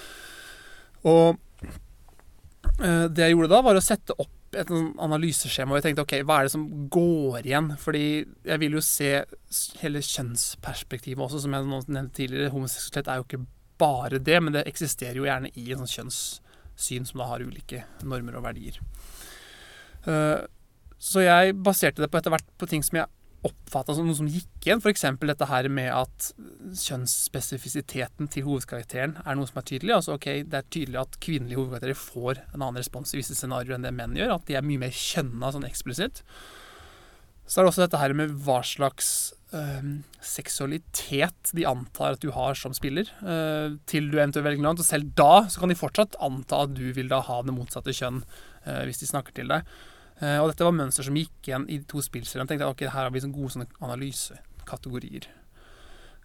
Og 1.13 1.37
det 2.79 3.27
jeg 3.27 3.35
gjorde 3.35 3.51
da, 3.53 3.59
var 3.63 3.77
å 3.79 3.83
sette 3.85 4.15
opp 4.17 4.57
et 4.59 4.71
analyseskjema. 4.73 5.73
Og 5.73 5.79
jeg 5.79 5.87
tenkte 5.89 6.05
ok, 6.05 6.15
hva 6.29 6.41
er 6.41 6.49
det 6.49 6.55
som 6.55 6.65
går 6.93 7.47
igjen? 7.47 7.71
Fordi 7.81 8.05
jeg 8.49 8.63
vil 8.63 8.77
jo 8.77 8.85
se 8.85 9.11
hele 9.83 10.03
kjønnsperspektivet 10.05 11.25
også, 11.25 11.43
som 11.45 11.57
jeg 11.57 11.69
nevnte 11.69 12.17
tidligere. 12.19 12.53
Homoseksualitet 12.55 13.11
er 13.13 13.21
jo 13.21 13.27
ikke 13.29 13.45
bare 13.83 14.21
det, 14.23 14.39
men 14.43 14.57
det 14.57 14.67
eksisterer 14.69 15.19
jo 15.19 15.29
gjerne 15.29 15.53
i 15.59 15.69
en 15.73 15.83
sånn 15.83 15.95
kjønnssyn 15.95 17.09
som 17.09 17.23
da 17.23 17.31
har 17.33 17.45
ulike 17.45 17.85
normer 18.05 18.39
og 18.39 18.47
verdier. 18.47 18.79
Uh, 20.07 20.45
så 21.03 21.25
jeg 21.25 21.57
baserte 21.63 22.03
det 22.03 22.11
på 22.13 22.21
etter 22.21 22.35
hvert 22.35 22.47
på 22.61 22.69
ting 22.71 22.85
som 22.87 23.01
jeg 23.01 23.11
oppfatta 23.47 23.97
som 23.97 24.07
noe 24.07 24.17
som 24.17 24.29
gikk 24.31 24.67
igjen. 24.67 24.81
F.eks. 24.83 25.05
dette 25.19 25.49
her 25.51 25.69
med 25.73 25.91
at 25.91 26.29
kjønnsspesifisiteten 26.79 28.31
til 28.31 28.47
hovedkarakteren 28.47 29.17
er 29.25 29.39
noe 29.39 29.51
som 29.51 29.59
er 29.59 29.69
tydelig. 29.69 29.97
Altså 29.97 30.17
ok, 30.17 30.29
Det 30.47 30.59
er 30.59 30.69
tydelig 30.71 31.01
at 31.03 31.19
kvinnelige 31.25 31.59
hovedkarakterer 31.59 31.99
får 31.99 32.43
en 32.53 32.61
annen 32.61 32.81
respons 32.81 33.15
i 33.15 33.21
visse 33.21 33.37
scenarioer 33.39 33.79
enn 33.79 33.87
det 33.89 33.95
menn 33.97 34.19
gjør. 34.19 34.37
At 34.37 34.47
de 34.47 34.59
er 34.59 34.67
mye 34.67 34.85
mer 34.85 34.95
kjønna 34.95 35.53
sånn 35.55 35.67
eksplisitt. 35.69 36.23
Så 37.47 37.61
er 37.61 37.65
det 37.65 37.73
også 37.73 37.85
dette 37.85 38.01
her 38.01 38.15
med 38.17 38.37
hva 38.47 38.61
slags 38.65 39.09
øh, 39.51 39.89
seksualitet 40.23 41.51
de 41.57 41.67
antar 41.67 42.15
at 42.15 42.23
du 42.23 42.31
har 42.33 42.55
som 42.57 42.75
spiller, 42.77 43.11
øh, 43.27 43.75
til 43.91 44.13
du 44.13 44.21
eventuelt 44.21 44.47
velger 44.47 44.63
noe 44.63 44.77
annet. 44.77 44.85
Og 44.87 44.89
selv 44.89 45.11
da 45.19 45.49
så 45.51 45.65
kan 45.65 45.73
de 45.73 45.79
fortsatt 45.79 46.15
anta 46.23 46.63
at 46.69 46.77
du 46.79 46.87
vil 46.95 47.11
da 47.11 47.19
ha 47.27 47.41
det 47.43 47.57
motsatte 47.57 47.95
kjønn 47.97 48.23
øh, 48.23 48.85
hvis 48.87 49.03
de 49.03 49.11
snakker 49.11 49.35
til 49.35 49.51
deg. 49.51 49.67
Uh, 50.23 50.39
og 50.39 50.53
dette 50.53 50.67
var 50.67 50.75
mønster 50.77 51.03
som 51.03 51.17
gikk 51.19 51.49
igjen 51.49 51.65
i 51.67 51.81
de 51.81 51.87
to 51.91 52.03
spillseriene. 52.05 52.47
tenkte 52.47 52.63
jeg, 52.63 52.75
ok, 52.77 52.83
her 52.87 53.09
har 53.09 53.15
vi 53.15 53.23
sånn 53.25 53.35
gode 53.35 53.57
sånne 53.57 53.67
analysekategorier 53.83 55.27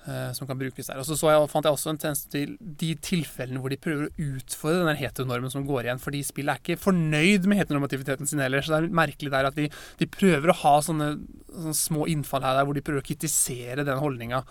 uh, 0.05 0.29
som 0.37 0.45
kan 0.45 0.59
brukes 0.59 0.91
der. 0.91 0.99
Og 1.01 1.07
så, 1.07 1.17
så 1.17 1.31
jeg, 1.31 1.47
fant 1.49 1.65
jeg 1.65 1.73
også 1.73 1.93
en 1.95 2.01
tjeneste 2.03 2.29
til 2.35 2.53
de 2.61 2.91
tilfellene 3.01 3.63
hvor 3.63 3.73
de 3.73 3.79
prøver 3.81 4.05
å 4.05 4.27
utfordre 4.35 4.85
den 4.85 5.01
heteronormen 5.01 5.53
som 5.53 5.65
går 5.65 5.87
igjen, 5.89 6.03
fordi 6.03 6.21
spillet 6.27 6.53
er 6.53 6.61
ikke 6.61 6.83
fornøyd 6.83 7.49
med 7.49 7.63
heteronormativiteten 7.63 8.29
sin 8.29 8.43
heller. 8.43 8.61
Så 8.61 8.75
det 8.75 8.83
er 8.83 9.01
merkelig 9.01 9.33
der 9.33 9.49
at 9.49 9.57
de, 9.57 9.67
de 9.97 10.11
prøver 10.19 10.53
å 10.53 10.59
ha 10.61 10.77
sånne, 10.85 11.11
sånne, 11.49 11.77
små 11.81 12.05
innfall 12.13 12.45
her 12.45 12.61
der 12.61 12.69
hvor 12.69 12.77
de 12.77 12.85
prøver 12.85 13.01
å 13.01 13.09
kritisere 13.09 13.87
den 13.87 14.03
holdninga, 14.03 14.45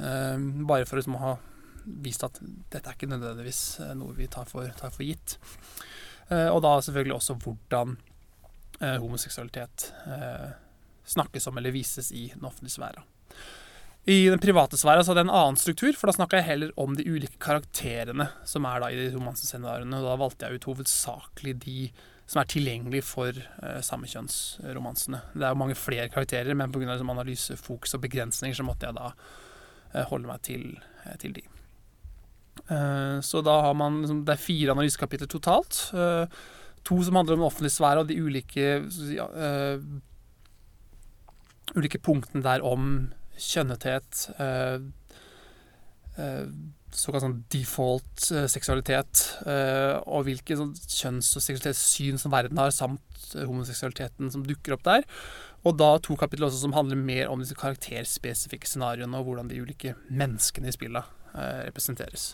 uh, 0.00 0.34
bare 0.72 0.88
for 0.88 1.02
liksom 1.02 1.20
å 1.20 1.24
ha 1.26 1.36
vist 1.88 2.24
at 2.24 2.40
dette 2.40 2.84
er 2.84 2.96
ikke 2.96 3.08
nødvendigvis 3.08 3.62
noe 3.96 4.16
vi 4.16 4.26
tar 4.32 4.48
for, 4.48 4.68
tar 4.76 4.92
for 4.92 5.04
gitt. 5.04 5.38
og 6.28 6.58
da 6.60 6.74
selvfølgelig 6.84 7.14
også 7.14 7.38
hvordan 7.40 7.94
eh, 8.80 8.96
homoseksualitet 9.02 9.92
eh, 10.06 10.50
snakkes 11.08 11.48
om 11.50 11.58
eller 11.58 11.74
vises 11.74 12.12
i 12.12 12.28
den 12.34 12.44
offentlige 12.48 12.76
sfæra. 12.76 13.04
I 14.08 14.28
den 14.32 14.40
private 14.40 14.78
sfæra 14.80 15.02
hadde 15.04 15.20
jeg 15.20 15.26
en 15.26 15.34
annen 15.36 15.58
struktur, 15.60 15.92
for 15.92 16.08
da 16.08 16.14
snakka 16.16 16.38
jeg 16.38 16.48
heller 16.48 16.70
om 16.80 16.94
de 16.96 17.04
ulike 17.04 17.36
karakterene 17.44 18.30
som 18.48 18.64
er 18.64 18.80
da 18.80 18.88
i 18.88 18.96
de 18.96 19.10
romansescenarioene. 19.12 20.00
Da 20.04 20.14
valgte 20.20 20.48
jeg 20.48 20.60
ut 20.60 20.68
hovedsakelig 20.70 21.58
de 21.66 21.90
som 22.28 22.42
er 22.42 22.48
tilgjengelige 22.48 23.04
for 23.08 23.36
eh, 23.36 23.78
samekjønnsromansene. 23.84 25.20
Det 25.32 25.44
er 25.44 25.52
jo 25.54 25.60
mange 25.60 25.76
flere 25.78 26.08
karakterer, 26.12 26.56
men 26.56 26.72
pga. 26.72 26.84
Liksom, 26.90 27.12
analysefokus 27.14 27.96
og 27.96 28.02
begrensninger 28.04 28.56
så 28.56 28.66
måtte 28.68 28.88
jeg 28.88 28.98
da 28.98 29.12
eh, 29.12 30.04
holde 30.10 30.28
meg 30.28 30.42
til, 30.44 30.66
eh, 31.04 31.16
til 31.20 31.36
de. 31.36 31.44
Eh, 32.68 33.16
så 33.24 33.40
da 33.44 33.60
har 33.64 33.76
man 33.76 34.02
liksom, 34.02 34.24
Det 34.28 34.34
er 34.34 34.44
fire 34.44 34.76
analysekapitler 34.76 35.30
totalt. 35.30 35.82
Uh, 35.92 36.28
To 36.88 36.98
som 37.04 37.18
handler 37.18 37.36
om 37.36 37.42
den 37.42 37.48
offentlige 37.50 37.76
sfære 37.76 38.02
og 38.02 38.08
de 38.08 38.16
ulike, 38.22 38.66
uh, 39.20 39.78
ulike 41.76 42.00
punktene 42.00 42.44
der 42.46 42.64
om 42.64 43.10
kjønnethet, 43.38 44.24
uh, 44.40 44.80
uh, 46.18 46.46
såkalt 46.88 47.26
sånn 47.26 47.42
default 47.52 48.30
seksualitet, 48.48 49.20
og 50.08 50.22
hvilke 50.24 50.56
sånn, 50.56 50.70
kjønns- 50.72 51.34
og 51.36 51.44
seksualitetssyn 51.44 52.16
som 52.18 52.32
verden 52.32 52.56
har, 52.58 52.72
samt 52.72 53.18
homoseksualiteten 53.36 54.32
som 54.32 54.46
dukker 54.46 54.72
opp 54.72 54.86
der. 54.88 55.04
Og 55.66 55.76
da 55.78 55.90
to 56.02 56.16
kapitler 56.18 56.48
også 56.48 56.62
som 56.62 56.74
handler 56.76 57.00
mer 57.00 57.28
om 57.32 57.42
disse 57.42 57.56
karakterspesifikke 57.58 58.68
scenarioene, 58.68 59.18
og 59.18 59.28
hvordan 59.28 59.50
de 59.50 59.60
ulike 59.62 59.94
menneskene 60.08 60.70
i 60.70 60.74
spillet 60.74 61.14
eh, 61.34 61.64
representeres. 61.68 62.30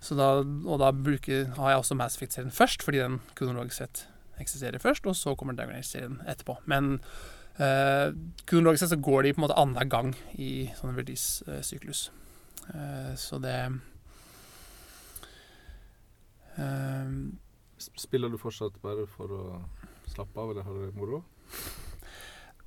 Så 0.00 0.14
da, 0.14 0.28
og 0.42 0.78
da 0.80 0.92
bruker, 0.94 1.48
har 1.56 1.72
jeg 1.72 1.82
også 1.82 1.96
Mass 1.98 2.16
Effect-serien 2.16 2.54
først, 2.54 2.84
fordi 2.86 3.02
den 3.02 3.18
kronologisk 3.38 3.80
sett 3.80 4.04
eksisterer 4.38 4.78
først, 4.78 5.06
og 5.10 5.16
så 5.18 5.34
kommer 5.34 5.56
Dragon 5.58 5.74
Age-serien 5.74 6.20
etterpå. 6.30 6.58
Men 6.70 7.00
eh, 7.58 8.14
kronologisk 8.46 8.84
sett 8.84 8.94
så 8.94 9.00
går 9.02 9.26
de 9.26 9.34
på 9.34 9.42
en 9.42 9.46
måte 9.48 9.58
annenhver 9.58 9.90
gang 9.90 10.14
i 10.38 10.68
sånn 10.78 10.94
release-syklus. 10.94 12.08
Eh, 12.70 13.12
så 13.18 13.40
det 13.42 13.58
eh, 16.58 17.12
Spiller 17.78 18.30
du 18.30 18.38
fortsatt 18.40 18.78
bare 18.82 19.04
for 19.10 19.34
å 19.34 19.42
slappe 20.10 20.40
av, 20.40 20.50
eller 20.50 20.66
har 20.66 20.78
du 20.78 20.86
det 20.86 20.98
moro? 20.98 21.20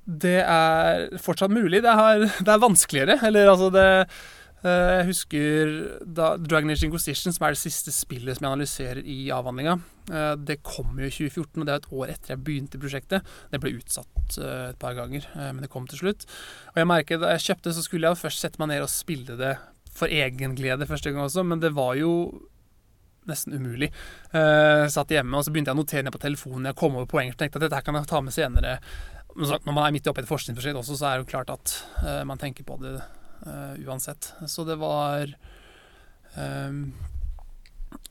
Det 0.04 0.38
er 0.40 1.10
fortsatt 1.20 1.52
mulig. 1.52 1.82
Det 1.84 1.92
er, 1.92 2.24
det 2.40 2.48
er 2.48 2.62
vanskeligere. 2.62 3.18
Eller 3.28 3.50
altså 3.52 3.68
det 3.74 3.84
Jeg 4.62 5.06
husker 5.08 5.72
da 6.06 6.36
Dragon 6.38 6.70
Age 6.70 6.86
Inquisition, 6.86 7.34
som 7.34 7.48
er 7.48 7.56
det 7.56 7.58
siste 7.58 7.90
spillet 7.90 8.38
som 8.38 8.46
jeg 8.46 8.52
analyserer 8.52 9.00
i 9.02 9.16
avhandlinga, 9.34 9.74
eh, 10.06 10.34
det 10.38 10.60
kom 10.62 11.00
jo 11.02 11.08
i 11.08 11.10
2014, 11.10 11.56
og 11.58 11.66
det 11.66 11.72
er 11.72 11.80
et 11.80 11.88
år 11.90 12.12
etter 12.12 12.34
jeg 12.34 12.42
begynte 12.46 12.78
i 12.78 12.82
prosjektet. 12.84 13.32
Det 13.50 13.58
ble 13.62 13.72
utsatt 13.80 14.36
eh, 14.38 14.68
et 14.70 14.78
par 14.78 14.94
ganger, 14.94 15.26
men 15.34 15.64
det 15.64 15.70
kom 15.72 15.88
til 15.90 16.04
slutt. 16.04 16.28
Og 16.74 16.78
jeg 16.78 16.90
merket 16.92 17.24
da 17.24 17.32
jeg 17.34 17.46
kjøpte, 17.48 17.74
så 17.74 17.82
skulle 17.82 18.06
jeg 18.06 18.20
først 18.20 18.44
sette 18.44 18.62
meg 18.62 18.70
ned 18.70 18.84
og 18.84 18.92
spille 18.92 19.34
det 19.40 19.56
for 19.92 20.12
egen 20.14 20.54
glede 20.56 20.86
første 20.88 21.10
gang 21.10 21.26
også, 21.26 21.42
men 21.42 21.62
det 21.62 21.72
var 21.74 21.96
jo 21.98 22.12
nesten 23.28 23.54
umulig. 23.54 23.90
Uh, 24.32 24.88
satt 24.90 25.12
hjemme 25.14 25.38
og 25.38 25.44
så 25.46 25.52
begynte 25.54 25.70
jeg 25.70 25.76
å 25.76 25.78
notere 25.78 26.06
ned 26.06 26.14
på 26.14 26.22
telefonen. 26.22 26.70
Jeg 26.70 26.78
kom 26.80 26.96
over 26.96 27.06
poenger 27.10 27.36
og 27.36 27.42
tenkte 27.42 27.60
at 27.60 27.66
dette 27.68 27.82
kan 27.86 27.98
jeg 27.98 28.08
ta 28.10 28.22
med 28.24 28.34
senere. 28.34 28.72
Når 29.36 29.68
man 29.68 29.84
er 29.84 29.94
midt 29.94 30.08
oppi 30.10 30.24
et 30.24 30.30
forskningsprosjekt 30.30 30.80
også, 30.80 30.96
så 30.98 31.06
er 31.08 31.18
det 31.20 31.26
jo 31.26 31.30
klart 31.30 31.52
at 31.52 31.76
man 32.28 32.40
tenker 32.40 32.66
på 32.66 32.80
det 32.82 32.96
uansett. 33.42 34.32
Så 34.46 34.64
det 34.68 34.76
var 34.80 35.26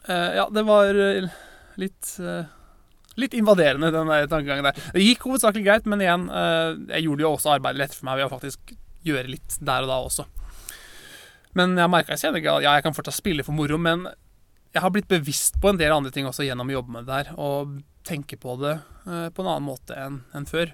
Ja, 0.07 0.45
det 0.51 0.63
var 0.67 0.99
litt 1.81 2.09
Litt 3.19 3.33
invaderende, 3.35 3.89
den 3.91 4.11
tankegangen 4.31 4.67
der. 4.69 4.77
Det 4.95 5.03
gikk 5.03 5.25
hovedsakelig 5.27 5.65
greit, 5.65 5.87
men 5.89 6.03
igjen, 6.03 6.29
jeg 6.31 7.03
gjorde 7.07 7.25
jo 7.25 7.31
også 7.33 7.55
arbeidet 7.57 7.81
lettere 7.81 7.99
for 7.99 8.07
meg 8.07 8.19
ved 8.21 8.27
å 8.27 8.31
faktisk 8.31 8.71
gjøre 9.03 9.33
litt 9.33 9.57
der 9.59 9.83
og 9.83 9.91
da 9.91 9.97
også. 10.05 10.25
Men 11.57 11.75
jeg 11.75 11.91
merka 11.91 12.15
i 12.15 12.21
senere 12.21 12.43
grad 12.43 12.63
ja, 12.63 12.75
jeg 12.77 12.85
kan 12.85 12.95
fortsatt 12.95 13.17
spille 13.17 13.43
for 13.43 13.55
moro, 13.57 13.79
men 13.81 14.07
jeg 14.71 14.83
har 14.83 14.93
blitt 14.93 15.09
bevisst 15.11 15.59
på 15.61 15.71
en 15.71 15.79
del 15.79 15.91
andre 15.93 16.13
ting 16.15 16.27
også 16.27 16.45
gjennom 16.47 16.69
å 16.71 16.77
jobbe 16.77 16.95
med 16.95 17.07
det 17.07 17.17
der, 17.17 17.33
og 17.35 17.81
tenke 18.07 18.39
på 18.39 18.55
det 18.61 18.77
uh, 19.05 19.27
på 19.29 19.43
en 19.43 19.49
annen 19.49 19.67
måte 19.67 19.97
enn 19.99 20.21
en 20.37 20.47
før. 20.47 20.71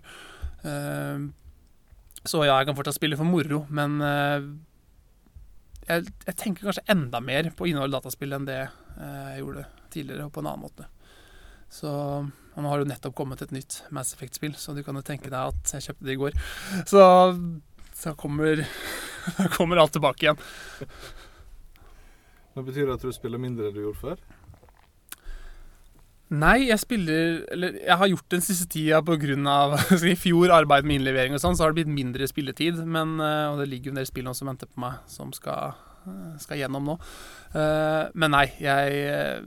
Uh, 0.61 1.27
så 2.27 2.43
ja, 2.45 2.57
jeg 2.59 2.69
kan 2.69 2.77
fortsatt 2.77 2.97
spille 2.99 3.19
for 3.19 3.27
moro, 3.27 3.63
men 3.73 4.01
uh, 4.03 4.43
jeg, 5.87 6.09
jeg, 6.25 6.35
tenker 6.35 6.67
kanskje 6.67 6.85
enda 6.91 7.21
mer 7.23 7.49
på 7.55 7.69
innhold 7.69 7.93
i 7.93 7.97
dataspill 7.97 8.35
enn 8.35 8.47
det 8.49 8.59
jeg 8.97 9.41
gjorde 9.43 9.63
tidligere, 9.93 10.25
og 10.25 10.33
på 10.33 10.41
en 10.41 10.47
annen 10.49 10.65
måte. 10.65 10.87
Så 11.71 11.91
og 12.57 12.63
nå 12.65 12.71
har 12.71 12.79
det 12.79 12.87
jo 12.87 12.89
nettopp 12.89 13.13
kommet 13.13 13.41
et 13.45 13.51
nytt 13.53 13.83
Mass 13.93 14.15
Effect-spill, 14.15 14.55
så 14.57 14.73
du 14.73 14.81
kan 14.81 14.97
jo 14.97 15.03
tenke 15.05 15.29
deg 15.29 15.37
at 15.37 15.73
jeg 15.75 15.83
kjøpte 15.85 16.07
det 16.07 16.15
i 16.15 16.17
går. 16.17 16.37
Så, 16.89 17.01
da 18.01 18.13
kommer, 18.17 18.63
kommer 19.53 19.83
alt 19.83 19.93
tilbake 19.93 20.25
igjen. 20.25 20.41
Det 22.55 22.63
Betyr 22.65 22.89
det 22.89 22.95
at 22.95 23.05
du 23.05 23.13
spiller 23.13 23.41
mindre 23.41 23.69
enn 23.69 23.75
du 23.75 23.83
gjorde 23.83 24.01
før? 24.01 24.23
Nei, 26.27 26.67
jeg 26.67 26.79
spiller 26.81 27.43
Eller 27.55 27.77
jeg 27.79 27.97
har 28.01 28.09
gjort 28.11 28.33
den 28.33 28.43
siste 28.43 28.67
tida 28.71 28.99
pga. 29.05 29.79
i 30.11 30.15
fjor 30.19 30.51
arbeid 30.51 30.87
med 30.87 30.99
innlevering 30.99 31.35
og 31.37 31.41
sånn, 31.43 31.55
så 31.55 31.63
har 31.63 31.71
det 31.71 31.83
blitt 31.83 31.93
mindre 31.93 32.27
spilletid. 32.27 32.81
Men, 32.83 33.15
eh, 33.23 33.47
og 33.51 33.61
det 33.61 33.69
ligger 33.71 33.91
jo 33.91 33.95
en 33.95 34.01
del 34.01 34.09
spill 34.09 34.27
som 34.35 34.51
venter 34.51 34.67
på 34.67 34.81
meg, 34.83 34.99
som 35.07 35.31
skal, 35.35 35.77
eh, 36.05 36.33
skal 36.43 36.59
gjennom 36.59 36.89
nå. 36.91 36.97
Eh, 37.55 38.09
men 38.13 38.35
nei, 38.35 38.47
jeg 38.59 39.45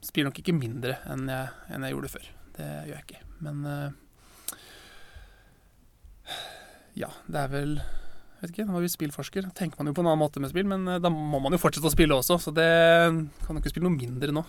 spiller 0.00 0.30
nok 0.30 0.38
ikke 0.40 0.56
mindre 0.56 1.00
enn 1.10 1.26
jeg, 1.28 1.50
enn 1.74 1.82
jeg 1.84 1.96
gjorde 1.96 2.12
før. 2.14 2.28
Det 2.56 2.68
gjør 2.68 2.94
jeg 2.94 3.06
ikke. 3.08 3.24
Men 3.40 3.96
ja, 6.98 7.08
det 7.26 7.40
er 7.40 7.50
vel 7.50 7.80
vet 8.40 8.52
ikke, 8.52 8.64
Nå 8.68 8.78
er 8.78 8.84
vi 8.84 8.92
spillforsker, 8.92 9.50
tenker 9.56 9.80
man 9.80 9.90
jo 9.90 9.96
på 9.96 10.04
en 10.04 10.08
annen 10.08 10.22
måte 10.22 10.40
med 10.40 10.52
spill, 10.52 10.68
men 10.68 10.86
da 11.02 11.10
må 11.12 11.42
man 11.42 11.52
jo 11.52 11.60
fortsette 11.60 11.88
å 11.88 11.92
spille 11.92 12.16
også, 12.16 12.38
så 12.40 12.54
det 12.56 12.70
kan 13.44 13.52
jo 13.52 13.60
ikke 13.60 13.72
spille 13.74 13.88
noe 13.88 13.98
mindre 13.98 14.32
nå. 14.32 14.44